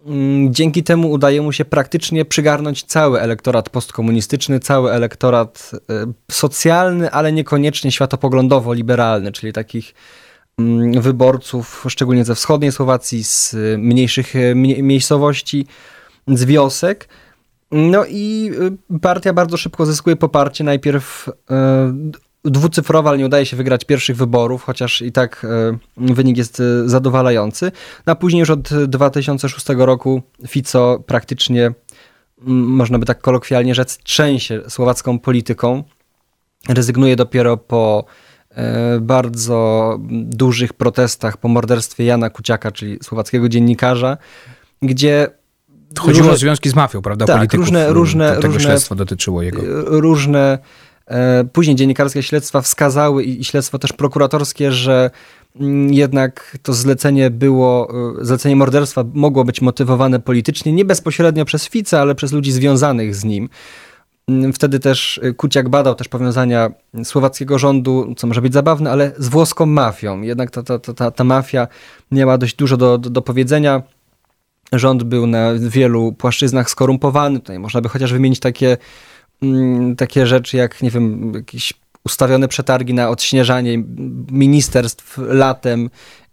Mm, 0.06 0.54
dzięki 0.54 0.82
temu 0.82 1.10
udaje 1.10 1.42
mu 1.42 1.52
się 1.52 1.64
praktycznie 1.64 2.24
przygarnąć 2.24 2.84
cały 2.84 3.20
elektorat 3.20 3.70
postkomunistyczny, 3.70 4.60
cały 4.60 4.92
elektorat 4.92 5.70
e, 5.74 6.12
socjalny, 6.30 7.10
ale 7.10 7.32
niekoniecznie 7.32 7.90
światopoglądowo-liberalny, 7.90 9.32
czyli 9.32 9.52
takich 9.52 9.94
mm, 10.58 11.00
wyborców, 11.00 11.84
szczególnie 11.88 12.24
ze 12.24 12.34
wschodniej 12.34 12.72
Słowacji, 12.72 13.24
z 13.24 13.56
mniejszych 13.78 14.36
e, 14.36 14.54
miejscowości, 14.82 15.66
z 16.28 16.44
wiosek. 16.44 17.08
No 17.70 18.04
i 18.08 18.50
y, 18.94 18.98
partia 18.98 19.32
bardzo 19.32 19.56
szybko 19.56 19.86
zyskuje 19.86 20.16
poparcie. 20.16 20.64
Najpierw 20.64 21.28
y, 21.28 21.32
dwucyfrowa, 22.50 23.10
ale 23.10 23.18
nie 23.18 23.26
udaje 23.26 23.46
się 23.46 23.56
wygrać 23.56 23.84
pierwszych 23.84 24.16
wyborów, 24.16 24.62
chociaż 24.62 25.02
i 25.02 25.12
tak 25.12 25.46
y, 25.98 26.14
wynik 26.14 26.36
jest 26.36 26.62
zadowalający. 26.86 27.72
No 28.06 28.12
a 28.12 28.16
później 28.16 28.40
już 28.40 28.50
od 28.50 28.68
2006 28.86 29.66
roku 29.68 30.22
Fico 30.48 31.04
praktycznie, 31.06 31.72
można 32.46 32.98
by 32.98 33.06
tak 33.06 33.20
kolokwialnie 33.20 33.74
rzec, 33.74 33.98
trzęsie 33.98 34.62
słowacką 34.68 35.18
polityką. 35.18 35.84
Rezygnuje 36.68 37.16
dopiero 37.16 37.56
po 37.56 38.04
bardzo 39.00 39.98
dużych 40.10 40.72
protestach 40.72 41.36
po 41.36 41.48
morderstwie 41.48 42.04
Jana 42.04 42.30
Kuciaka, 42.30 42.72
czyli 42.72 42.98
słowackiego 43.02 43.48
dziennikarza, 43.48 44.16
gdzie 44.82 45.37
Chodziło 45.96 46.18
różne, 46.18 46.32
o 46.32 46.36
związki 46.36 46.68
z 46.68 46.74
mafią, 46.74 47.02
prawda? 47.02 47.26
Tak, 47.26 47.36
Polityków, 47.36 47.66
różne, 47.66 47.92
różne, 47.92 48.36
tego 48.36 48.46
różne, 48.46 48.60
śledztwo 48.60 48.94
dotyczyło 48.94 49.42
jego. 49.42 49.62
Różne 49.84 50.58
e, 51.06 51.44
później 51.44 51.76
dziennikarskie 51.76 52.22
śledztwa 52.22 52.60
wskazały 52.60 53.24
i 53.24 53.44
śledztwo 53.44 53.78
też 53.78 53.92
prokuratorskie, 53.92 54.72
że 54.72 55.10
mm, 55.60 55.92
jednak 55.92 56.58
to 56.62 56.72
zlecenie 56.72 57.30
było, 57.30 57.90
e, 58.20 58.24
zlecenie 58.24 58.56
morderstwa 58.56 59.04
mogło 59.14 59.44
być 59.44 59.60
motywowane 59.60 60.20
politycznie, 60.20 60.72
nie 60.72 60.84
bezpośrednio 60.84 61.44
przez 61.44 61.68
Fice, 61.68 62.00
ale 62.00 62.14
przez 62.14 62.32
ludzi 62.32 62.52
związanych 62.52 63.14
z 63.14 63.24
nim. 63.24 63.48
Mm, 64.28 64.52
wtedy 64.52 64.80
też 64.80 65.20
Kuciak 65.36 65.68
badał 65.68 65.94
też 65.94 66.08
powiązania 66.08 66.70
słowackiego 67.04 67.58
rządu, 67.58 68.14
co 68.16 68.26
może 68.26 68.42
być 68.42 68.52
zabawne, 68.52 68.90
ale 68.90 69.12
z 69.18 69.28
włoską 69.28 69.66
mafią. 69.66 70.22
Jednak 70.22 70.50
ta, 70.50 70.62
ta, 70.62 70.78
ta, 70.78 71.10
ta 71.10 71.24
mafia 71.24 71.68
miała 72.12 72.38
dość 72.38 72.56
dużo 72.56 72.76
do, 72.76 72.98
do, 72.98 73.10
do 73.10 73.22
powiedzenia 73.22 73.82
rząd 74.72 75.02
był 75.02 75.26
na 75.26 75.52
wielu 75.54 76.12
płaszczyznach 76.12 76.70
skorumpowany. 76.70 77.40
Tutaj 77.40 77.58
można 77.58 77.80
by 77.80 77.88
chociaż 77.88 78.12
wymienić 78.12 78.40
takie, 78.40 78.76
mm, 79.42 79.96
takie 79.96 80.26
rzeczy 80.26 80.56
jak, 80.56 80.82
nie 80.82 80.90
wiem, 80.90 81.32
jakieś 81.34 81.74
ustawione 82.04 82.48
przetargi 82.48 82.94
na 82.94 83.08
odśnieżanie 83.08 83.84
ministerstw 84.30 85.18
latem 85.18 85.90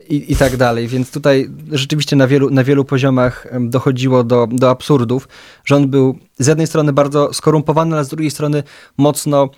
i, 0.10 0.32
i 0.32 0.36
tak 0.36 0.58
dalej. 0.58 0.88
Więc 0.88 1.12
tutaj 1.12 1.50
rzeczywiście 1.72 2.15
na 2.15 2.27
wielu, 2.27 2.50
na 2.50 2.63
wielu 2.63 2.86
poziomach 2.86 3.48
dochodziło 3.60 4.24
do, 4.24 4.48
do 4.51 4.70
absurdów. 4.70 5.27
Rząd 5.65 5.88
był 5.88 6.20
z 6.39 6.48
jednej 6.48 6.68
strony 6.68 6.94
bardzo 6.94 7.34
skorumpowany, 7.34 7.96
ale 7.96 8.06
z 8.06 8.10
drugiej 8.10 8.32
strony 8.32 8.63
mocno 8.98 9.50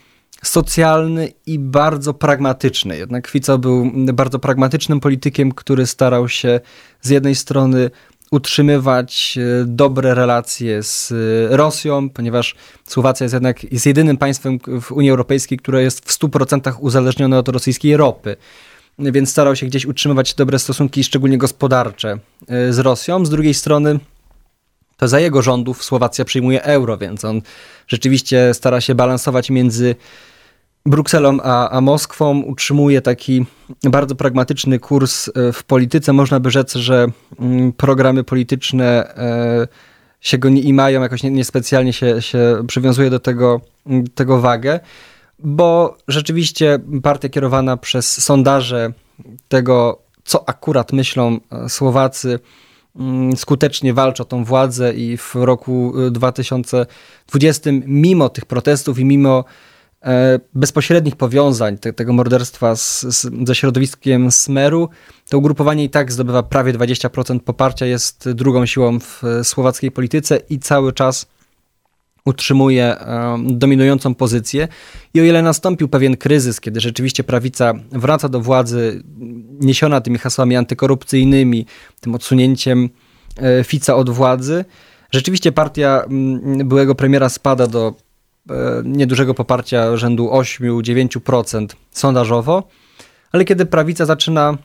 socjalny 0.44 1.32
i 1.46 1.60
bardzo 1.60 2.14
pragmatyczny. 2.14 2.98
Jednak 2.98 3.28
Fico 3.28 3.58
był 3.58 3.92
bardzo 4.14 4.40
pragmatycznym 4.40 5.00
politykiem, 5.00 5.52
który 5.52 5.86
starał 5.86 6.30
się 6.30 6.60
z 7.02 7.10
jednej 7.10 7.36
strony 7.36 7.90
utrzymywać 8.32 9.38
e, 9.38 9.66
dobre 9.66 10.16
relacje 10.16 10.84
z 10.84 11.12
e, 11.12 11.58
Rosją, 11.58 12.10
ponieważ 12.10 12.56
Słowacja 12.88 13.24
jest 13.24 13.34
jednak 13.34 13.72
jest 13.72 13.86
jedynym 13.86 14.18
państwem 14.18 14.60
w 14.82 14.92
Unii 14.92 15.10
Europejskiej, 15.10 15.58
które 15.58 15.84
jest 15.84 16.10
w 16.10 16.20
100% 16.20 16.74
uzależnione 16.80 17.40
od 17.40 17.50
rosyjskiej 17.50 17.98
ropy. 17.98 18.36
Więc 19.00 19.30
starał 19.30 19.56
się 19.56 19.66
gdzieś 19.66 19.86
utrzymywać 19.86 20.34
dobre 20.34 20.60
stosunki, 20.60 21.04
szczególnie 21.04 21.38
gospodarcze, 21.38 22.20
e, 22.48 22.74
z 22.74 22.80
Rosją. 22.80 23.26
Z 23.26 23.30
drugiej 23.30 23.54
strony, 23.54 24.00
to 24.98 25.08
za 25.08 25.20
jego 25.20 25.42
rządów 25.42 25.84
Słowacja 25.84 26.26
przyjmuje 26.26 26.64
euro, 26.64 26.98
więc 26.98 27.26
on 27.26 27.42
rzeczywiście 27.88 28.54
stara 28.54 28.82
się 28.82 28.96
balansować 28.96 29.50
między 29.50 29.96
Brukselą 30.88 31.38
a, 31.44 31.70
a 31.70 31.82
Moskwą 31.82 32.42
utrzymuje 32.42 33.02
taki 33.02 33.46
bardzo 33.84 34.16
pragmatyczny 34.16 34.80
kurs 34.80 35.30
e, 35.30 35.54
w 35.54 35.64
polityce. 35.64 36.14
Można 36.14 36.40
by 36.40 36.52
rzec, 36.52 36.74
że 36.74 37.08
mm, 37.40 37.74
programy 37.74 38.24
polityczne 38.24 39.16
e, 39.18 39.68
się 40.22 40.38
go 40.38 40.50
nie 40.50 40.62
imają, 40.62 41.02
jakoś 41.02 41.24
niespecjalnie 41.24 41.94
się, 41.94 42.22
się 42.22 42.64
przywiązuje 42.68 43.10
do 43.10 43.20
tego, 43.20 43.62
mm, 43.88 44.08
tego 44.08 44.42
wagę, 44.42 44.80
bo 45.40 45.98
rzeczywiście 46.08 46.80
partia 47.04 47.30
kierowana 47.30 47.78
przez 47.78 48.24
sondaże 48.24 48.94
tego, 49.48 50.02
co 50.24 50.50
akurat 50.50 50.94
myślą 50.94 51.40
e, 51.52 51.70
Słowacy, 51.70 52.40
mm, 52.96 53.38
skutecznie 53.38 53.94
walczy 53.94 54.24
o 54.24 54.26
tą 54.26 54.44
władzę 54.44 54.94
i 54.94 55.18
w 55.18 55.36
roku 55.36 55.94
2020, 56.12 57.70
mimo 57.86 58.30
tych 58.30 58.46
protestów 58.46 59.00
i 59.00 59.06
mimo 59.06 59.44
bezpośrednich 60.54 61.16
powiązań 61.16 61.78
te, 61.78 61.94
tego 61.94 62.14
morderstwa 62.14 62.76
z, 62.76 63.02
z, 63.02 63.48
ze 63.48 63.56
środowiskiem 63.56 64.32
Smeru, 64.32 64.90
to 65.30 65.38
ugrupowanie 65.38 65.84
i 65.84 65.90
tak 65.90 66.12
zdobywa 66.12 66.44
prawie 66.44 66.74
20% 66.74 67.40
poparcia, 67.40 67.86
jest 67.86 68.32
drugą 68.32 68.66
siłą 68.66 69.00
w 69.00 69.22
słowackiej 69.44 69.92
polityce 69.92 70.40
i 70.50 70.60
cały 70.60 70.94
czas 70.94 71.26
utrzymuje 72.26 72.96
um, 73.08 73.60
dominującą 73.60 74.16
pozycję. 74.16 74.68
I 75.14 75.22
o 75.22 75.24
ile 75.24 75.42
nastąpił 75.42 75.88
pewien 75.88 76.18
kryzys, 76.18 76.62
kiedy 76.62 76.80
rzeczywiście 76.80 77.24
prawica 77.24 77.74
wraca 77.92 78.30
do 78.30 78.42
władzy, 78.42 79.04
niesiona 79.60 80.02
tymi 80.02 80.18
hasłami 80.18 80.56
antykorupcyjnymi, 80.56 81.66
tym 82.02 82.16
odsunięciem 82.16 82.90
e, 83.38 83.64
Fica 83.64 83.96
od 83.96 84.10
władzy, 84.10 84.66
rzeczywiście 85.12 85.52
partia 85.52 86.04
m, 86.10 86.68
byłego 86.68 86.96
premiera 86.96 87.30
spada 87.30 87.68
do 87.68 88.07
E, 88.07 88.07
niedużego 88.84 89.34
poparcia 89.34 89.98
rzędu 89.98 90.30
8-9% 90.30 91.68
sondażowo, 91.92 92.64
ale 93.32 93.46
kiedy 93.46 93.66
prawica 93.66 94.06
zaczyna 94.06 94.58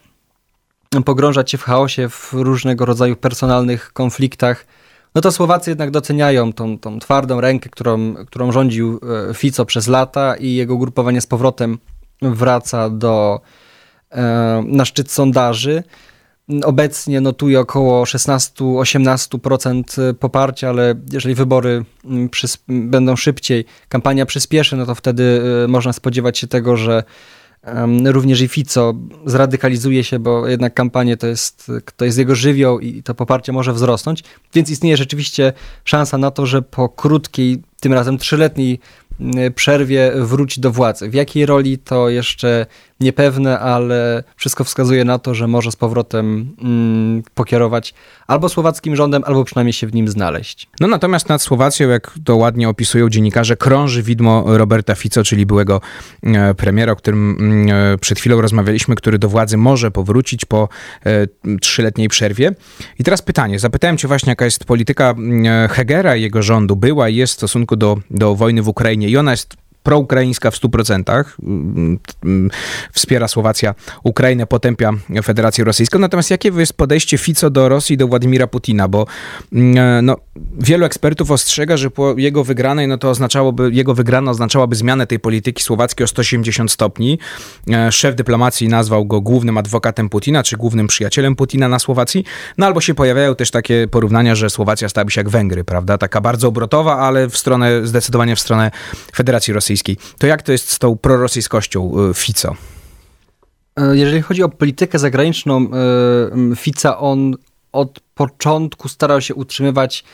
pogrążać 1.05 1.51
się 1.51 1.59
w 1.59 1.63
chaosie, 1.63 2.09
w 2.09 2.33
różnego 2.33 2.85
rodzaju 2.85 3.17
personalnych 3.17 3.93
konfliktach, 3.93 4.67
no 5.15 5.21
to 5.21 5.33
Słowacy 5.33 5.71
jednak 5.71 5.91
doceniają 5.91 6.53
tą, 6.53 6.79
tą 6.79 6.99
twardą 6.99 7.41
rękę, 7.41 7.71
którą, 7.71 8.15
którą 8.15 8.53
rządził 8.53 9.01
e, 9.31 9.35
Fico 9.35 9.65
przez 9.65 9.89
lata 9.89 10.37
i 10.37 10.55
jego 10.55 10.79
grupowanie 10.79 11.21
z 11.21 11.27
powrotem 11.27 11.79
wraca 12.23 12.91
do, 12.91 13.41
na 14.65 14.85
szczyt 14.85 15.11
sondaży. 15.11 15.83
Obecnie 16.65 17.21
notuje 17.21 17.61
około 17.61 18.05
16-18% 18.05 20.15
poparcia, 20.15 20.69
ale 20.69 20.95
jeżeli 21.13 21.35
wybory 21.35 21.85
mm, 22.05 22.29
będą 22.69 23.17
szybciej, 23.17 23.65
kampania 23.89 24.27
przyspieszy, 24.27 24.77
no 24.77 24.87
to 24.87 24.95
wtedy 24.95 25.43
można 25.69 25.93
spodziewać 25.93 26.39
się 26.39 26.47
tego, 26.47 26.77
że 26.77 27.03
Również 28.05 28.41
i 28.41 28.49
Fico 28.49 28.95
zradykalizuje 29.27 30.05
się, 30.05 30.19
bo 30.19 30.49
jednak 30.49 30.75
kampanie 30.75 31.17
to 31.17 31.27
jest, 31.27 31.73
to 31.97 32.05
jest 32.05 32.19
jego 32.19 32.35
żywioł 32.35 32.81
i 32.81 33.03
to 33.03 33.15
poparcie 33.15 33.53
może 33.53 33.73
wzrosnąć. 33.73 34.25
Więc 34.55 34.71
istnieje 34.71 34.97
rzeczywiście 34.97 35.53
szansa 35.85 36.19
na 36.19 36.31
to, 36.31 36.47
że 36.47 36.63
po 36.63 36.89
krótkiej, 36.89 37.63
tym 37.81 37.93
razem 37.93 38.19
trzyletniej 38.19 38.79
przerwie 39.55 40.13
wróci 40.17 40.61
do 40.61 40.71
władzy. 40.71 41.11
W 41.11 41.15
jakiej 41.15 41.47
roli 41.47 41.79
to 41.79 42.09
jeszcze 42.09 42.67
niepewne, 43.03 43.59
ale 43.59 44.25
wszystko 44.37 44.65
wskazuje 44.65 45.05
na 45.05 45.19
to, 45.19 45.35
że 45.35 45.49
może 45.49 45.73
z 45.73 45.77
powrotem 45.77 46.57
mm, 46.63 47.23
pokierować 47.35 47.95
albo 48.27 48.49
słowackim 48.49 48.97
rządem, 48.97 49.23
albo 49.27 49.45
przynajmniej 49.45 49.73
się 49.73 49.87
w 49.87 49.95
nim 49.95 50.09
znaleźć. 50.09 50.69
No 50.81 50.89
natomiast 50.89 51.29
nad 51.29 51.43
Słowacją, 51.43 51.89
jak 51.89 52.15
to 52.25 52.37
ładnie 52.37 52.69
opisują 52.69 53.09
dziennikarze, 53.09 53.57
krąży 53.57 54.03
widmo 54.03 54.45
Roberta 54.47 54.95
Fico, 54.95 55.25
czyli 55.25 55.47
byłego 55.47 55.81
e, 56.23 56.55
premiera, 56.55 56.93
o 56.93 56.97
którym 56.97 57.37
mm, 57.41 57.95
e, 57.95 57.99
przed 57.99 58.19
chwilą 58.19 58.41
rozmawialiśmy, 58.41 58.95
który 58.95 59.19
do 59.19 59.29
władzy 59.29 59.57
może 59.57 59.91
powrócić 59.91 60.45
po 60.45 60.69
e, 61.07 61.27
trzyletniej 61.61 62.09
przerwie. 62.09 62.55
I 62.99 63.05
teraz 63.05 63.23
pytanie, 63.23 63.59
zapytałem 63.59 63.97
cię 63.97 64.09
właśnie, 64.09 64.31
jaka 64.31 64.45
jest 64.45 64.65
polityka 64.65 65.11
mm, 65.11 65.69
Hegera 65.69 66.17
i 66.17 66.23
jego 66.23 66.43
rządu, 66.43 66.77
była 66.77 67.09
i 67.09 67.17
jest 67.17 67.33
w 67.33 67.37
stosunku 67.37 67.77
do, 67.77 67.99
do 68.11 68.35
wojny 68.35 68.63
w 68.63 68.69
Ukrainie 68.69 69.09
i 69.09 69.17
ona 69.17 69.31
jest 69.31 69.62
proukraińska 69.83 70.51
w 70.51 70.55
100%. 70.55 71.25
Mm, 71.43 72.51
wspiera 72.93 73.29
Słowacja 73.29 73.75
Ukrainę, 74.03 74.47
potępia 74.47 74.91
Federację 75.23 75.65
Rosyjską. 75.65 75.99
Natomiast 75.99 76.31
jakie 76.31 76.49
jest 76.49 76.73
podejście 76.73 77.19
Fico 77.19 77.51
do 77.51 77.69
Rosji, 77.69 77.97
do 77.97 78.09
Władimira 78.09 78.47
Putina? 78.47 78.89
Bo 78.89 79.07
mm, 79.53 80.07
no, 80.07 80.17
wielu 80.37 80.85
ekspertów 80.85 81.31
ostrzega, 81.31 81.77
że 81.77 81.91
po 81.91 82.15
jego 82.19 82.45
wygranej, 82.45 82.89
no 82.89 82.99
to 82.99 83.11
oznaczałoby, 83.11 83.71
jego 83.73 83.95
wygrana 83.95 84.31
oznaczałaby 84.31 84.77
zmianę 84.77 85.07
tej 85.07 85.21
polityki 85.21 85.63
słowackiej 85.63 86.05
o 86.05 86.09
180 86.09 86.73
stopni. 86.73 87.19
E, 87.71 87.93
szef 87.93 88.15
dyplomacji 88.15 88.69
nazwał 88.69 89.05
go 89.05 89.21
głównym 89.21 89.59
adwokatem 89.59 90.09
Putina, 90.09 90.43
czy 90.43 90.57
głównym 90.57 90.87
przyjacielem 90.87 91.37
Putina 91.37 91.69
na 91.69 91.79
Słowacji. 91.79 92.25
No 92.59 92.67
albo 92.67 92.81
się 92.81 92.95
pojawiają 92.95 93.35
też 93.35 93.51
takie 93.51 93.89
porównania, 93.89 94.35
że 94.35 94.51
Słowacja 94.51 94.89
stałaby 94.89 95.11
się 95.11 95.21
jak 95.21 95.29
Węgry, 95.29 95.65
prawda? 95.65 95.99
Taka 95.99 96.21
bardzo 96.21 96.49
obrotowa, 96.49 96.99
ale 96.99 97.29
w 97.29 97.37
stronę, 97.37 97.87
zdecydowanie 97.87 98.37
w 98.37 98.41
stronę 98.41 98.71
Federacji 99.15 99.55
Rosyjskiej. 99.55 99.97
To 100.19 100.27
jak 100.27 100.43
to 100.43 100.53
jest 100.53 100.71
z 100.71 100.79
tą 100.79 100.97
prorosyjskością 100.99 102.09
y, 102.11 102.15
Fico? 102.15 102.57
E, 103.77 103.97
jeżeli 103.97 104.23
chodzi 104.23 104.43
o 104.43 104.49
politykę 104.49 104.99
zagraniczną 104.99 105.71
Fica, 106.57 106.99
on 106.99 107.35
od 107.73 108.01
początku 108.15 108.89
starał 108.89 109.21
się 109.21 109.35
utrzymywać 109.35 110.05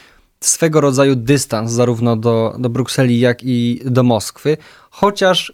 swego 0.41 0.81
rodzaju 0.81 1.17
dystans 1.17 1.73
zarówno 1.73 2.17
do, 2.17 2.57
do 2.59 2.69
Brukseli, 2.69 3.21
jak 3.21 3.38
i 3.43 3.81
do 3.85 4.03
Moskwy, 4.03 4.57
chociaż 4.91 5.53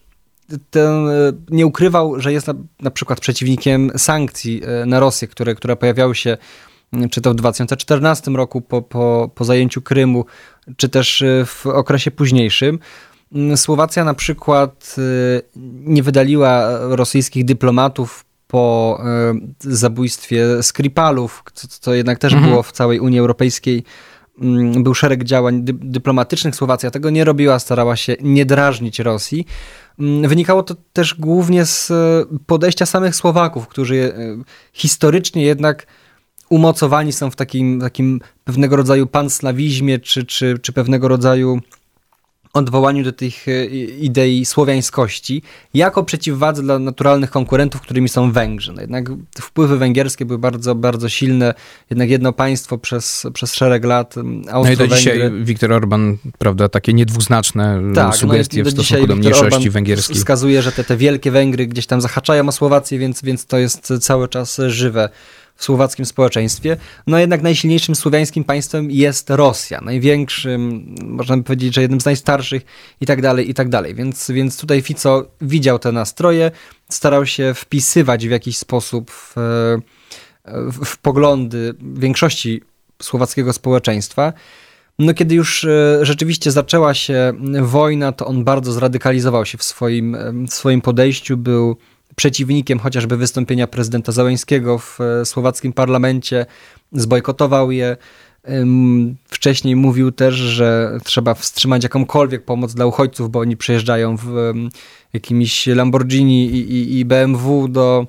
ten, 0.70 1.08
y, 1.08 1.32
nie 1.50 1.66
ukrywał, 1.66 2.20
że 2.20 2.32
jest 2.32 2.46
na, 2.46 2.54
na 2.80 2.90
przykład 2.90 3.20
przeciwnikiem 3.20 3.90
sankcji 3.96 4.62
na 4.86 5.00
Rosję, 5.00 5.28
które, 5.28 5.54
które 5.54 5.76
pojawiały 5.76 6.14
się 6.14 6.36
czy 7.10 7.20
to 7.20 7.30
w 7.30 7.34
2014 7.34 8.30
roku 8.30 8.60
po, 8.60 8.82
po, 8.82 9.30
po 9.34 9.44
zajęciu 9.44 9.82
Krymu, 9.82 10.24
czy 10.76 10.88
też 10.88 11.24
w 11.46 11.66
okresie 11.66 12.10
późniejszym. 12.10 12.78
Słowacja 13.56 14.04
na 14.04 14.14
przykład 14.14 14.96
nie 15.84 16.02
wydaliła 16.02 16.78
rosyjskich 16.80 17.44
dyplomatów 17.44 18.24
po 18.54 19.00
y, 19.64 19.76
zabójstwie 19.76 20.62
Skripalów, 20.62 21.42
co, 21.54 21.94
jednak 21.94 22.18
też 22.18 22.32
mhm. 22.32 22.50
było 22.50 22.62
w 22.62 22.72
całej 22.72 23.00
Unii 23.00 23.18
Europejskiej. 23.18 23.84
Mm, 24.40 24.82
był 24.82 24.94
szereg 24.94 25.24
działań 25.24 25.62
dy 25.62 25.72
dyplomatycznych. 25.72 26.56
Słowacja 26.56 26.90
tego 26.90 27.10
nie 27.10 27.24
robiła, 27.24 27.58
starała 27.58 27.96
się 27.96 28.16
nie 28.20 28.46
drażnić 28.46 28.98
Rosji. 28.98 29.46
Mm, 29.98 30.28
wynikało 30.28 30.62
to 30.62 30.76
też 30.92 31.14
głównie 31.14 31.66
z 31.66 31.90
y, 31.90 31.94
podejścia 32.46 32.86
samych 32.86 33.16
Słowaków, 33.16 33.68
którzy 33.68 34.12
historycznie 34.72 35.44
jednak 35.44 35.86
umocowani 36.48 37.12
są 37.12 37.30
w 37.30 37.36
takim, 37.36 37.80
takim 37.80 38.20
pewnego 38.44 38.76
rodzaju 38.76 39.06
panslawizmie, 39.06 39.98
czy, 39.98 40.24
czy, 40.24 40.58
czy 40.58 40.72
pewnego 40.72 41.08
rodzaju 41.08 41.60
odwołaniu 42.54 43.04
do 43.04 43.12
tych 43.12 43.48
e, 43.48 43.64
idei 43.84 44.44
słowiańskości 44.44 45.42
jako 45.74 46.04
przeciwwadze 46.04 46.62
dla 46.62 46.78
naturalnych 46.78 47.30
konkurentów, 47.30 47.80
którymi 47.80 48.08
są 48.08 48.32
Węgrzy. 48.32 48.72
No 48.72 48.80
jednak 48.80 49.10
wpływy 49.40 49.78
węgierskie 49.78 50.24
były 50.24 50.38
bardzo, 50.38 50.74
bardzo 50.74 51.08
silne. 51.08 51.54
Jednak 51.90 52.10
jedno 52.10 52.32
państwo 52.32 52.78
przez, 52.78 53.26
przez 53.34 53.54
szereg 53.54 53.84
lat, 53.84 54.14
No 54.52 54.70
i 54.70 54.76
do 54.76 54.88
dzisiaj 54.88 55.30
Viktor 55.42 55.72
Orban, 55.72 56.16
prawda, 56.38 56.68
takie 56.68 56.92
niedwuznaczne 56.92 57.80
tak, 57.94 58.06
no 58.06 58.12
sugestie 58.12 58.62
no 58.62 58.70
w 58.70 58.72
stosunku 58.72 59.06
do 59.06 59.16
mniejszości 59.16 59.54
Orban 59.54 59.70
węgierskiej. 59.70 60.16
wskazuje, 60.16 60.62
że 60.62 60.72
te, 60.72 60.84
te 60.84 60.96
wielkie 60.96 61.30
Węgry 61.30 61.66
gdzieś 61.66 61.86
tam 61.86 62.00
zahaczają 62.00 62.48
o 62.48 62.52
Słowację, 62.52 62.98
więc, 62.98 63.22
więc 63.22 63.46
to 63.46 63.58
jest 63.58 63.92
cały 64.00 64.28
czas 64.28 64.60
żywe 64.66 65.08
w 65.56 65.64
słowackim 65.64 66.04
społeczeństwie. 66.04 66.76
No 67.06 67.18
jednak 67.18 67.42
najsilniejszym 67.42 67.94
słowiańskim 67.94 68.44
państwem 68.44 68.90
jest 68.90 69.30
Rosja. 69.30 69.80
Największym, 69.80 70.94
można 71.02 71.36
by 71.36 71.42
powiedzieć, 71.42 71.74
że 71.74 71.82
jednym 71.82 72.00
z 72.00 72.04
najstarszych 72.04 72.62
i 73.00 73.06
tak 73.06 73.22
dalej, 73.22 73.50
i 73.50 73.54
tak 73.54 73.68
dalej. 73.68 73.94
Więc, 73.94 74.30
więc 74.30 74.60
tutaj 74.60 74.82
Fico 74.82 75.26
widział 75.40 75.78
te 75.78 75.92
nastroje, 75.92 76.50
starał 76.88 77.26
się 77.26 77.54
wpisywać 77.54 78.28
w 78.28 78.30
jakiś 78.30 78.58
sposób 78.58 79.10
w, 79.10 79.34
w, 80.44 80.84
w 80.84 80.98
poglądy 80.98 81.74
większości 81.80 82.62
słowackiego 83.02 83.52
społeczeństwa. 83.52 84.32
No 84.98 85.14
kiedy 85.14 85.34
już 85.34 85.64
e, 85.64 85.98
rzeczywiście 86.02 86.50
zaczęła 86.50 86.94
się 86.94 87.32
wojna, 87.62 88.12
to 88.12 88.26
on 88.26 88.44
bardzo 88.44 88.72
zradykalizował 88.72 89.46
się 89.46 89.58
w 89.58 89.62
swoim, 89.62 90.16
w 90.48 90.54
swoim 90.54 90.80
podejściu, 90.80 91.36
był 91.36 91.76
przeciwnikiem 92.16 92.78
chociażby 92.78 93.16
wystąpienia 93.16 93.66
prezydenta 93.66 94.12
Załęskiego 94.12 94.78
w 94.78 95.00
e, 95.00 95.24
słowackim 95.24 95.72
parlamencie, 95.72 96.46
zbojkotował 96.92 97.70
je. 97.70 97.96
Wcześniej 99.28 99.76
mówił 99.76 100.12
też, 100.12 100.34
że 100.34 100.98
trzeba 101.04 101.34
wstrzymać 101.34 101.82
jakąkolwiek 101.82 102.44
pomoc 102.44 102.74
dla 102.74 102.86
uchodźców, 102.86 103.30
bo 103.30 103.38
oni 103.38 103.56
przyjeżdżają 103.56 104.16
w 104.16 104.52
jakimiś 105.12 105.66
Lamborghini 105.66 106.46
i, 106.46 106.72
i, 106.72 106.98
i 106.98 107.04
BMW 107.04 107.68
do, 107.68 108.06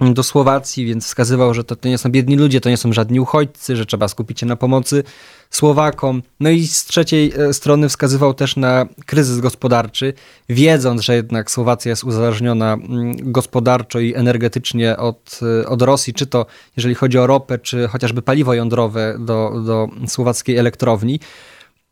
do 0.00 0.22
Słowacji, 0.22 0.86
więc 0.86 1.04
wskazywał, 1.04 1.54
że 1.54 1.64
to, 1.64 1.76
to 1.76 1.88
nie 1.88 1.98
są 1.98 2.10
biedni 2.10 2.36
ludzie, 2.36 2.60
to 2.60 2.70
nie 2.70 2.76
są 2.76 2.92
żadni 2.92 3.20
uchodźcy, 3.20 3.76
że 3.76 3.86
trzeba 3.86 4.08
skupić 4.08 4.40
się 4.40 4.46
na 4.46 4.56
pomocy 4.56 5.04
Słowakom. 5.50 6.22
No 6.40 6.50
i 6.50 6.66
z 6.66 6.84
trzeciej 6.84 7.32
e, 7.36 7.54
strony 7.54 7.88
wskazywał 7.88 8.34
też 8.34 8.56
na 8.56 8.86
kryzys 9.06 9.40
gospodarczy, 9.40 10.12
wiedząc, 10.48 11.02
że 11.02 11.14
jednak 11.14 11.50
Słowacja 11.50 11.90
jest 11.90 12.04
uzależniona 12.04 12.72
mm, 12.72 13.32
gospodarczo 13.32 14.00
i 14.00 14.14
energetycznie 14.14 14.96
od, 14.96 15.40
e, 15.62 15.68
od 15.68 15.82
Rosji, 15.82 16.14
czy 16.14 16.26
to 16.26 16.46
jeżeli 16.76 16.94
chodzi 16.94 17.18
o 17.18 17.26
ropę, 17.26 17.58
czy 17.58 17.88
chociażby 17.88 18.22
paliwo 18.22 18.54
jądrowe 18.54 19.16
do, 19.18 19.62
do 19.66 19.88
słowackiej 20.06 20.56
elektrowni 20.56 21.20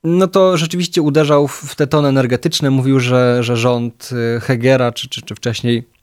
no 0.04 0.26
to 0.26 0.56
rzeczywiście 0.56 1.02
uderzał 1.02 1.48
w 1.48 1.74
te 1.76 1.86
tony 1.86 2.08
energetyczne. 2.08 2.70
Mówił, 2.70 3.00
że, 3.00 3.42
że 3.42 3.56
rząd 3.56 4.10
e, 4.36 4.40
Hegera, 4.40 4.92
czy, 4.92 5.08
czy, 5.08 5.22
czy 5.22 5.34
wcześniej 5.34 5.93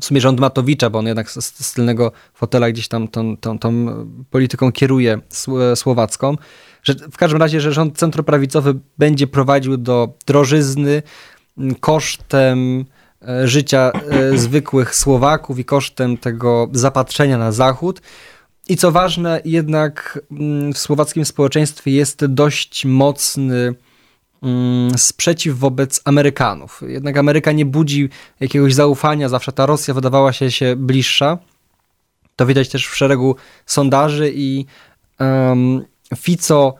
w 0.00 0.04
sumie 0.04 0.20
rząd 0.20 0.40
Matowicza, 0.40 0.90
bo 0.90 0.98
on 0.98 1.06
jednak 1.06 1.30
z, 1.30 1.66
z 1.66 1.72
tylnego 1.72 2.12
fotela 2.34 2.70
gdzieś 2.70 2.88
tam 2.88 3.08
tą, 3.08 3.36
tą, 3.36 3.58
tą 3.58 3.86
polityką 4.30 4.72
kieruje 4.72 5.20
słowacką, 5.74 6.36
że 6.82 6.94
w 6.94 7.16
każdym 7.16 7.40
razie, 7.40 7.60
że 7.60 7.72
rząd 7.72 7.98
centroprawicowy 7.98 8.74
będzie 8.98 9.26
prowadził 9.26 9.76
do 9.76 10.08
drożyzny 10.26 11.02
kosztem 11.80 12.84
e, 13.28 13.48
życia 13.48 13.92
e, 14.10 14.38
zwykłych 14.38 14.94
Słowaków 14.94 15.58
i 15.58 15.64
kosztem 15.64 16.18
tego 16.18 16.68
zapatrzenia 16.72 17.38
na 17.38 17.52
Zachód. 17.52 18.02
I 18.68 18.76
co 18.76 18.92
ważne, 18.92 19.40
jednak 19.44 20.20
w 20.74 20.78
słowackim 20.78 21.24
społeczeństwie 21.24 21.90
jest 21.90 22.26
dość 22.26 22.84
mocny 22.84 23.74
sprzeciw 24.96 25.58
wobec 25.58 26.00
Amerykanów. 26.04 26.82
Jednak 26.86 27.16
Ameryka 27.16 27.52
nie 27.52 27.66
budzi 27.66 28.08
jakiegoś 28.40 28.74
zaufania, 28.74 29.28
zawsze 29.28 29.52
ta 29.52 29.66
Rosja 29.66 29.94
wydawała 29.94 30.32
się, 30.32 30.50
się 30.50 30.76
bliższa. 30.76 31.38
To 32.36 32.46
widać 32.46 32.68
też 32.68 32.86
w 32.86 32.96
szeregu 32.96 33.36
sondaży 33.66 34.32
i 34.34 34.66
um, 35.20 35.84
Fico 36.16 36.74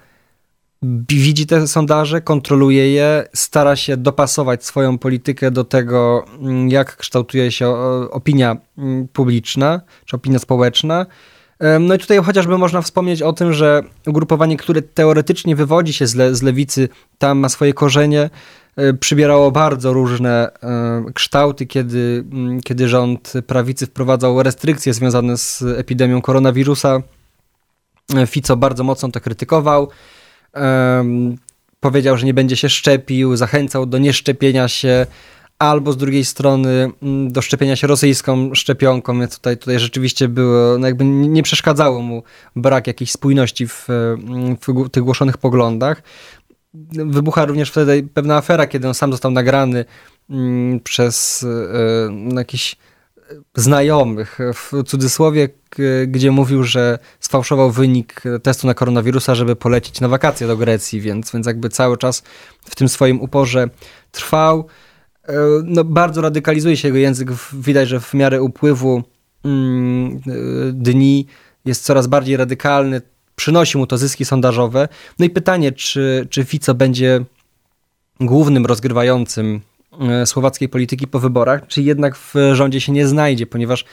widzi 0.83 1.47
te 1.47 1.69
sondaże, 1.69 2.21
kontroluje 2.21 2.93
je, 2.93 3.29
stara 3.35 3.77
się 3.77 3.97
dopasować 3.97 4.65
swoją 4.65 4.99
politykę 4.99 5.51
do 5.51 5.65
tego, 5.65 6.25
mm, 6.39 6.69
jak 6.69 6.97
kształtuje 6.97 7.53
się 7.53 7.69
opinia 8.11 8.57
mm, 8.79 9.09
publiczna 9.09 9.81
czy 10.05 10.17
opinia 10.17 10.39
społeczna. 10.39 11.07
No 11.81 11.95
i 11.95 11.99
tutaj 11.99 12.19
chociażby 12.19 12.59
można 12.59 12.83
wspomnieć 12.83 13.23
o 13.23 13.33
tym, 13.33 13.53
że 13.53 13.83
ugrupowanie, 14.07 14.57
które 14.57 14.83
teoretycznie 14.83 15.57
wywodzi 15.57 15.93
się 15.93 16.07
z, 16.07 16.15
le, 16.15 16.35
z 16.35 16.43
lewicy, 16.43 16.89
tam 17.19 17.39
ma 17.39 17.49
swoje 17.49 17.75
korzenie 17.75 18.31
przybierało 19.01 19.51
bardzo 19.51 19.93
różne 19.93 20.51
kształty, 21.15 21.67
kiedy, 21.67 22.25
kiedy 22.65 22.89
rząd 22.89 23.33
prawicy 23.47 23.87
wprowadzał 23.87 24.43
restrykcje 24.43 24.95
związane 24.95 25.37
z 25.37 25.63
epidemią 25.63 26.23
koronawirusa. 26.23 27.03
Fico 28.27 28.57
bardzo 28.57 28.85
mocno 28.85 29.09
to 29.11 29.21
krytykował. 29.21 29.89
Powiedział, 31.81 32.17
że 32.17 32.27
nie 32.27 32.35
będzie 32.35 32.57
się 32.57 32.69
szczepił, 32.69 33.37
zachęcał 33.37 33.87
do 33.87 33.99
nieszczepienia 33.99 34.69
się, 34.69 35.07
albo 35.63 35.93
z 35.93 35.97
drugiej 35.97 36.25
strony 36.25 36.91
mm, 37.03 37.33
do 37.33 37.43
szczepienia 37.43 37.77
się 37.77 37.87
rosyjską 37.87 38.55
szczepionką, 38.55 39.21
więc 39.21 39.37
tutaj, 39.37 39.59
tutaj 39.59 39.79
rzeczywiście 39.79 40.29
było, 40.29 40.79
no 40.79 40.87
jakby 40.87 41.05
nie 41.05 41.43
przeszkadzało 41.43 42.01
mu 42.01 42.23
brak 42.57 42.87
jakiejś 42.87 43.13
spójności 43.13 43.69
w, 43.69 43.89
mm, 43.91 44.57
w 44.57 44.91
tych 44.91 45.03
głoszonych 45.03 45.39
poglądach. 45.39 46.03
Wybucha 46.93 47.45
również 47.45 47.71
wtedy 47.71 48.09
pewna 48.15 48.37
afera, 48.37 48.67
kiedy 48.67 48.89
on 48.89 48.95
sam 48.95 49.13
został 49.13 49.31
nagrany 49.31 49.85
mm, 50.31 50.81
przez 50.81 51.47
e, 52.33 52.35
jakiś 52.35 52.77
znajomych, 53.55 54.39
w 54.55 54.83
cudzysłowie, 54.87 55.49
gdzie 56.07 56.31
mówił, 56.31 56.65
że 56.65 56.99
sfałszował 57.21 57.71
wynik 57.71 58.23
testu 58.43 58.67
na 58.67 58.75
koronawirusa, 58.75 59.35
żeby 59.35 59.57
polecieć 59.57 60.01
na 60.01 60.09
wakacje 60.09 60.47
do 60.47 60.57
Grecji, 60.57 61.01
więc, 61.01 61.33
więc 61.33 61.47
jakby 61.47 61.69
cały 61.69 61.99
czas 61.99 62.23
w 62.65 62.75
tym 62.75 62.89
swoim 62.89 63.21
uporze 63.21 63.69
trwał. 64.13 64.69
E, 65.29 65.35
no, 65.65 65.85
bardzo 65.85 66.21
radykalizuje 66.21 66.77
się 66.77 66.89
jego 66.89 66.99
język. 66.99 67.31
Widać, 67.53 67.89
że 67.89 68.01
w 68.01 68.15
miarę 68.15 68.43
upływu 68.43 69.03
mm, 69.45 70.17
e, 70.17 70.73
dni 70.73 71.27
jest 71.65 71.85
coraz 71.85 72.07
bardziej 72.07 72.37
radykalny. 72.37 73.03
Przynosi 73.37 73.79
mu 73.79 73.87
to 73.87 73.99
zyski 73.99 74.25
sondażowe. 74.25 74.89
No 75.19 75.25
i 75.25 75.31
pytanie, 75.31 75.73
czy, 75.73 76.27
czy 76.31 76.45
Fico 76.45 76.75
będzie 76.75 77.25
głównym 78.21 78.67
rozgrywającym 78.67 79.61
e, 80.01 80.27
słowackiej 80.27 80.69
polityki 80.69 81.07
po 81.07 81.21
wyborach, 81.21 81.67
czy 81.67 81.83
jednak 81.83 82.17
w 82.17 82.35
rządzie 82.53 82.81
się 82.81 82.93
nie 82.93 83.07
znajdzie, 83.07 83.47
ponieważ 83.47 83.85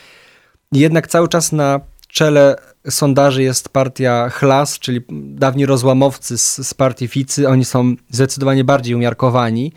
jednak 0.71 1.07
cały 1.07 1.27
czas 1.27 1.51
na 1.51 1.79
czele 2.07 2.55
sondaży 2.89 3.43
jest 3.43 3.69
partia 3.69 4.29
Chlas, 4.29 4.79
czyli 4.79 5.01
dawni 5.11 5.65
rozłamowcy 5.65 6.37
z, 6.37 6.67
z 6.67 6.73
partii 6.73 7.07
Ficy. 7.07 7.49
Oni 7.49 7.65
są 7.65 7.95
zdecydowanie 8.09 8.63
bardziej 8.63 8.95
umiarkowani 8.95 9.71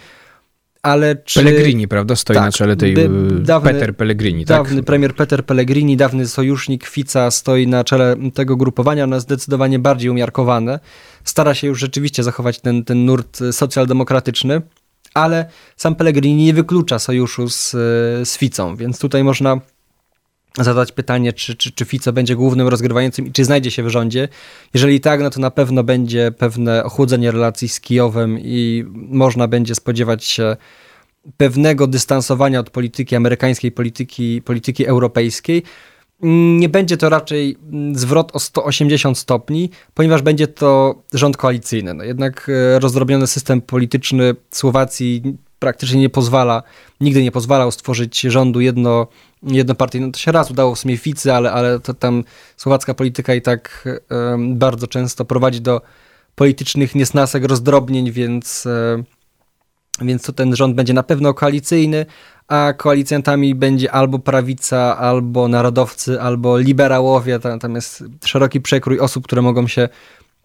ale 0.82 1.16
czy... 1.16 1.44
Pellegrini, 1.44 1.88
prawda? 1.88 2.16
Stoi 2.16 2.34
tak, 2.34 2.44
na 2.44 2.52
czele 2.52 2.76
tej... 2.76 2.98
Y, 2.98 3.08
dawny, 3.40 3.72
Peter 3.72 3.96
Pellegrini, 3.96 4.46
tak? 4.46 4.56
Dawny 4.56 4.82
premier 4.82 5.14
Peter 5.14 5.46
Pellegrini, 5.46 5.96
dawny 5.96 6.28
sojusznik 6.28 6.86
Fica 6.86 7.30
stoi 7.30 7.66
na 7.66 7.84
czele 7.84 8.16
tego 8.34 8.56
grupowania, 8.56 9.04
ono 9.04 9.16
jest 9.16 9.26
zdecydowanie 9.26 9.78
bardziej 9.78 10.10
umiarkowane. 10.10 10.80
Stara 11.24 11.54
się 11.54 11.66
już 11.66 11.80
rzeczywiście 11.80 12.22
zachować 12.22 12.60
ten, 12.60 12.84
ten 12.84 13.04
nurt 13.04 13.40
socjaldemokratyczny, 13.52 14.62
ale 15.14 15.46
sam 15.76 15.94
Pellegrini 15.94 16.44
nie 16.44 16.54
wyklucza 16.54 16.98
sojuszu 16.98 17.48
z, 17.48 17.70
z 18.28 18.36
Ficą, 18.36 18.76
więc 18.76 18.98
tutaj 18.98 19.24
można 19.24 19.60
zadać 20.58 20.92
pytanie, 20.92 21.32
czy, 21.32 21.56
czy, 21.56 21.72
czy 21.72 21.84
Fico 21.84 22.12
będzie 22.12 22.36
głównym 22.36 22.68
rozgrywającym 22.68 23.26
i 23.26 23.32
czy 23.32 23.44
znajdzie 23.44 23.70
się 23.70 23.82
w 23.82 23.88
rządzie. 23.88 24.28
Jeżeli 24.74 25.00
tak, 25.00 25.20
no 25.20 25.30
to 25.30 25.40
na 25.40 25.50
pewno 25.50 25.84
będzie 25.84 26.32
pewne 26.38 26.84
ochłodzenie 26.84 27.30
relacji 27.30 27.68
z 27.68 27.80
Kijowem 27.80 28.38
i 28.38 28.84
można 28.94 29.48
będzie 29.48 29.74
spodziewać 29.74 30.24
się 30.24 30.56
pewnego 31.36 31.86
dystansowania 31.86 32.60
od 32.60 32.70
polityki 32.70 33.16
amerykańskiej, 33.16 33.72
polityki, 33.72 34.42
polityki 34.42 34.86
europejskiej. 34.86 35.62
Nie 36.58 36.68
będzie 36.68 36.96
to 36.96 37.08
raczej 37.08 37.56
zwrot 37.92 38.36
o 38.36 38.40
180 38.40 39.18
stopni, 39.18 39.70
ponieważ 39.94 40.22
będzie 40.22 40.48
to 40.48 41.02
rząd 41.12 41.36
koalicyjny. 41.36 41.94
No 41.94 42.04
jednak 42.04 42.50
e, 42.74 42.78
rozdrobniony 42.78 43.26
system 43.26 43.60
polityczny 43.60 44.34
Słowacji 44.50 45.22
praktycznie 45.58 46.00
nie 46.00 46.10
pozwala, 46.10 46.62
nigdy 47.00 47.22
nie 47.22 47.32
pozwalał 47.32 47.70
stworzyć 47.70 48.20
rządu 48.20 48.60
jedno, 48.60 49.06
jednopartyjnego. 49.42 50.08
No 50.08 50.12
to 50.12 50.18
się 50.18 50.32
raz 50.32 50.50
udało 50.50 50.74
w 50.74 50.78
sumie 50.78 50.96
Ficy, 50.96 51.32
ale, 51.32 51.52
ale 51.52 51.80
to 51.80 51.94
tam 51.94 52.24
słowacka 52.56 52.94
polityka 52.94 53.34
i 53.34 53.42
tak 53.42 53.88
bardzo 54.38 54.86
często 54.86 55.24
prowadzi 55.24 55.60
do 55.60 55.80
politycznych 56.34 56.94
niesnasek, 56.94 57.44
rozdrobnień, 57.44 58.12
więc, 58.12 58.68
więc 60.00 60.22
to 60.22 60.32
ten 60.32 60.56
rząd 60.56 60.74
będzie 60.74 60.92
na 60.92 61.02
pewno 61.02 61.34
koalicyjny, 61.34 62.06
a 62.48 62.72
koalicjantami 62.72 63.54
będzie 63.54 63.92
albo 63.92 64.18
prawica, 64.18 64.98
albo 64.98 65.48
narodowcy, 65.48 66.20
albo 66.20 66.58
liberałowie. 66.58 67.38
Tam, 67.38 67.58
tam 67.58 67.74
jest 67.74 68.04
szeroki 68.24 68.60
przekrój 68.60 69.00
osób, 69.00 69.24
które 69.24 69.42
mogą 69.42 69.68
się 69.68 69.88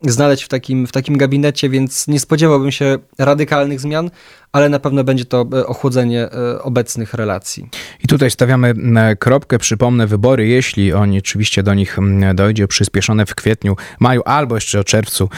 znaleźć 0.01 0.43
w 0.43 0.47
takim, 0.47 0.88
w 0.88 0.91
takim 0.91 1.17
gabinecie, 1.17 1.69
więc 1.69 2.07
nie 2.07 2.19
spodziewałbym 2.19 2.71
się 2.71 2.97
radykalnych 3.17 3.79
zmian, 3.79 4.10
ale 4.58 4.70
na 4.70 4.80
pewno 4.80 5.04
będzie 5.04 5.26
to 5.26 5.46
e, 5.54 5.67
ochłodzenie 5.67 6.22
e, 6.32 6.62
obecnych 6.62 7.13
relacji. 7.13 7.70
I 8.04 8.08
tutaj 8.08 8.32
stawiamy 8.32 8.74
kropkę. 9.20 9.60
Przypomnę, 9.60 10.08
wybory, 10.08 10.48
jeśli 10.48 10.93
oni 10.93 11.17
oczywiście 11.17 11.63
do 11.63 11.74
nich 11.74 11.98
dojdzie, 12.34 12.67
przyspieszone 12.67 13.26
w 13.26 13.36
kwietniu, 13.36 13.76
maju 14.00 14.22
albo 14.26 14.56
jeszcze 14.56 14.80
o 14.80 14.84
czerwcu 14.84 15.30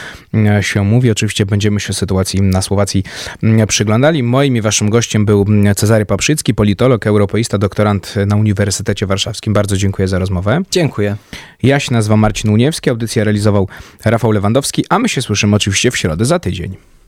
się 0.62 0.84
mówi. 0.84 1.12
Oczywiście 1.12 1.45
będziemy 1.45 1.79
się 1.79 1.93
sytuacji 1.93 2.41
na 2.41 2.62
Słowacji 2.62 3.03
przyglądali. 3.67 4.23
Moim 4.23 4.58
i 4.58 4.62
waszym 4.62 4.89
gościem 4.89 5.25
był 5.25 5.45
Cezary 5.75 6.05
Paprzycki, 6.05 6.53
politolog, 6.53 7.08
europeista, 7.08 7.58
doktorant 7.58 8.15
na 8.27 8.36
Uniwersytecie 8.36 9.05
Warszawskim. 9.05 9.53
Bardzo 9.53 9.77
dziękuję 9.77 10.08
za 10.08 10.19
rozmowę. 10.19 10.62
Dziękuję. 10.71 11.15
Ja 11.63 11.79
się 11.79 11.93
nazywam 11.93 12.19
Marcin 12.19 12.51
Uniewski, 12.51 12.89
audycję 12.89 13.23
realizował 13.23 13.67
Rafał 14.05 14.32
Lewandowski, 14.32 14.86
a 14.89 14.99
my 14.99 15.10
się 15.10 15.21
słyszymy 15.21 15.55
oczywiście 15.55 15.91
w 15.91 15.97
środę 15.97 16.25
za 16.25 16.39
tydzień. 16.39 16.98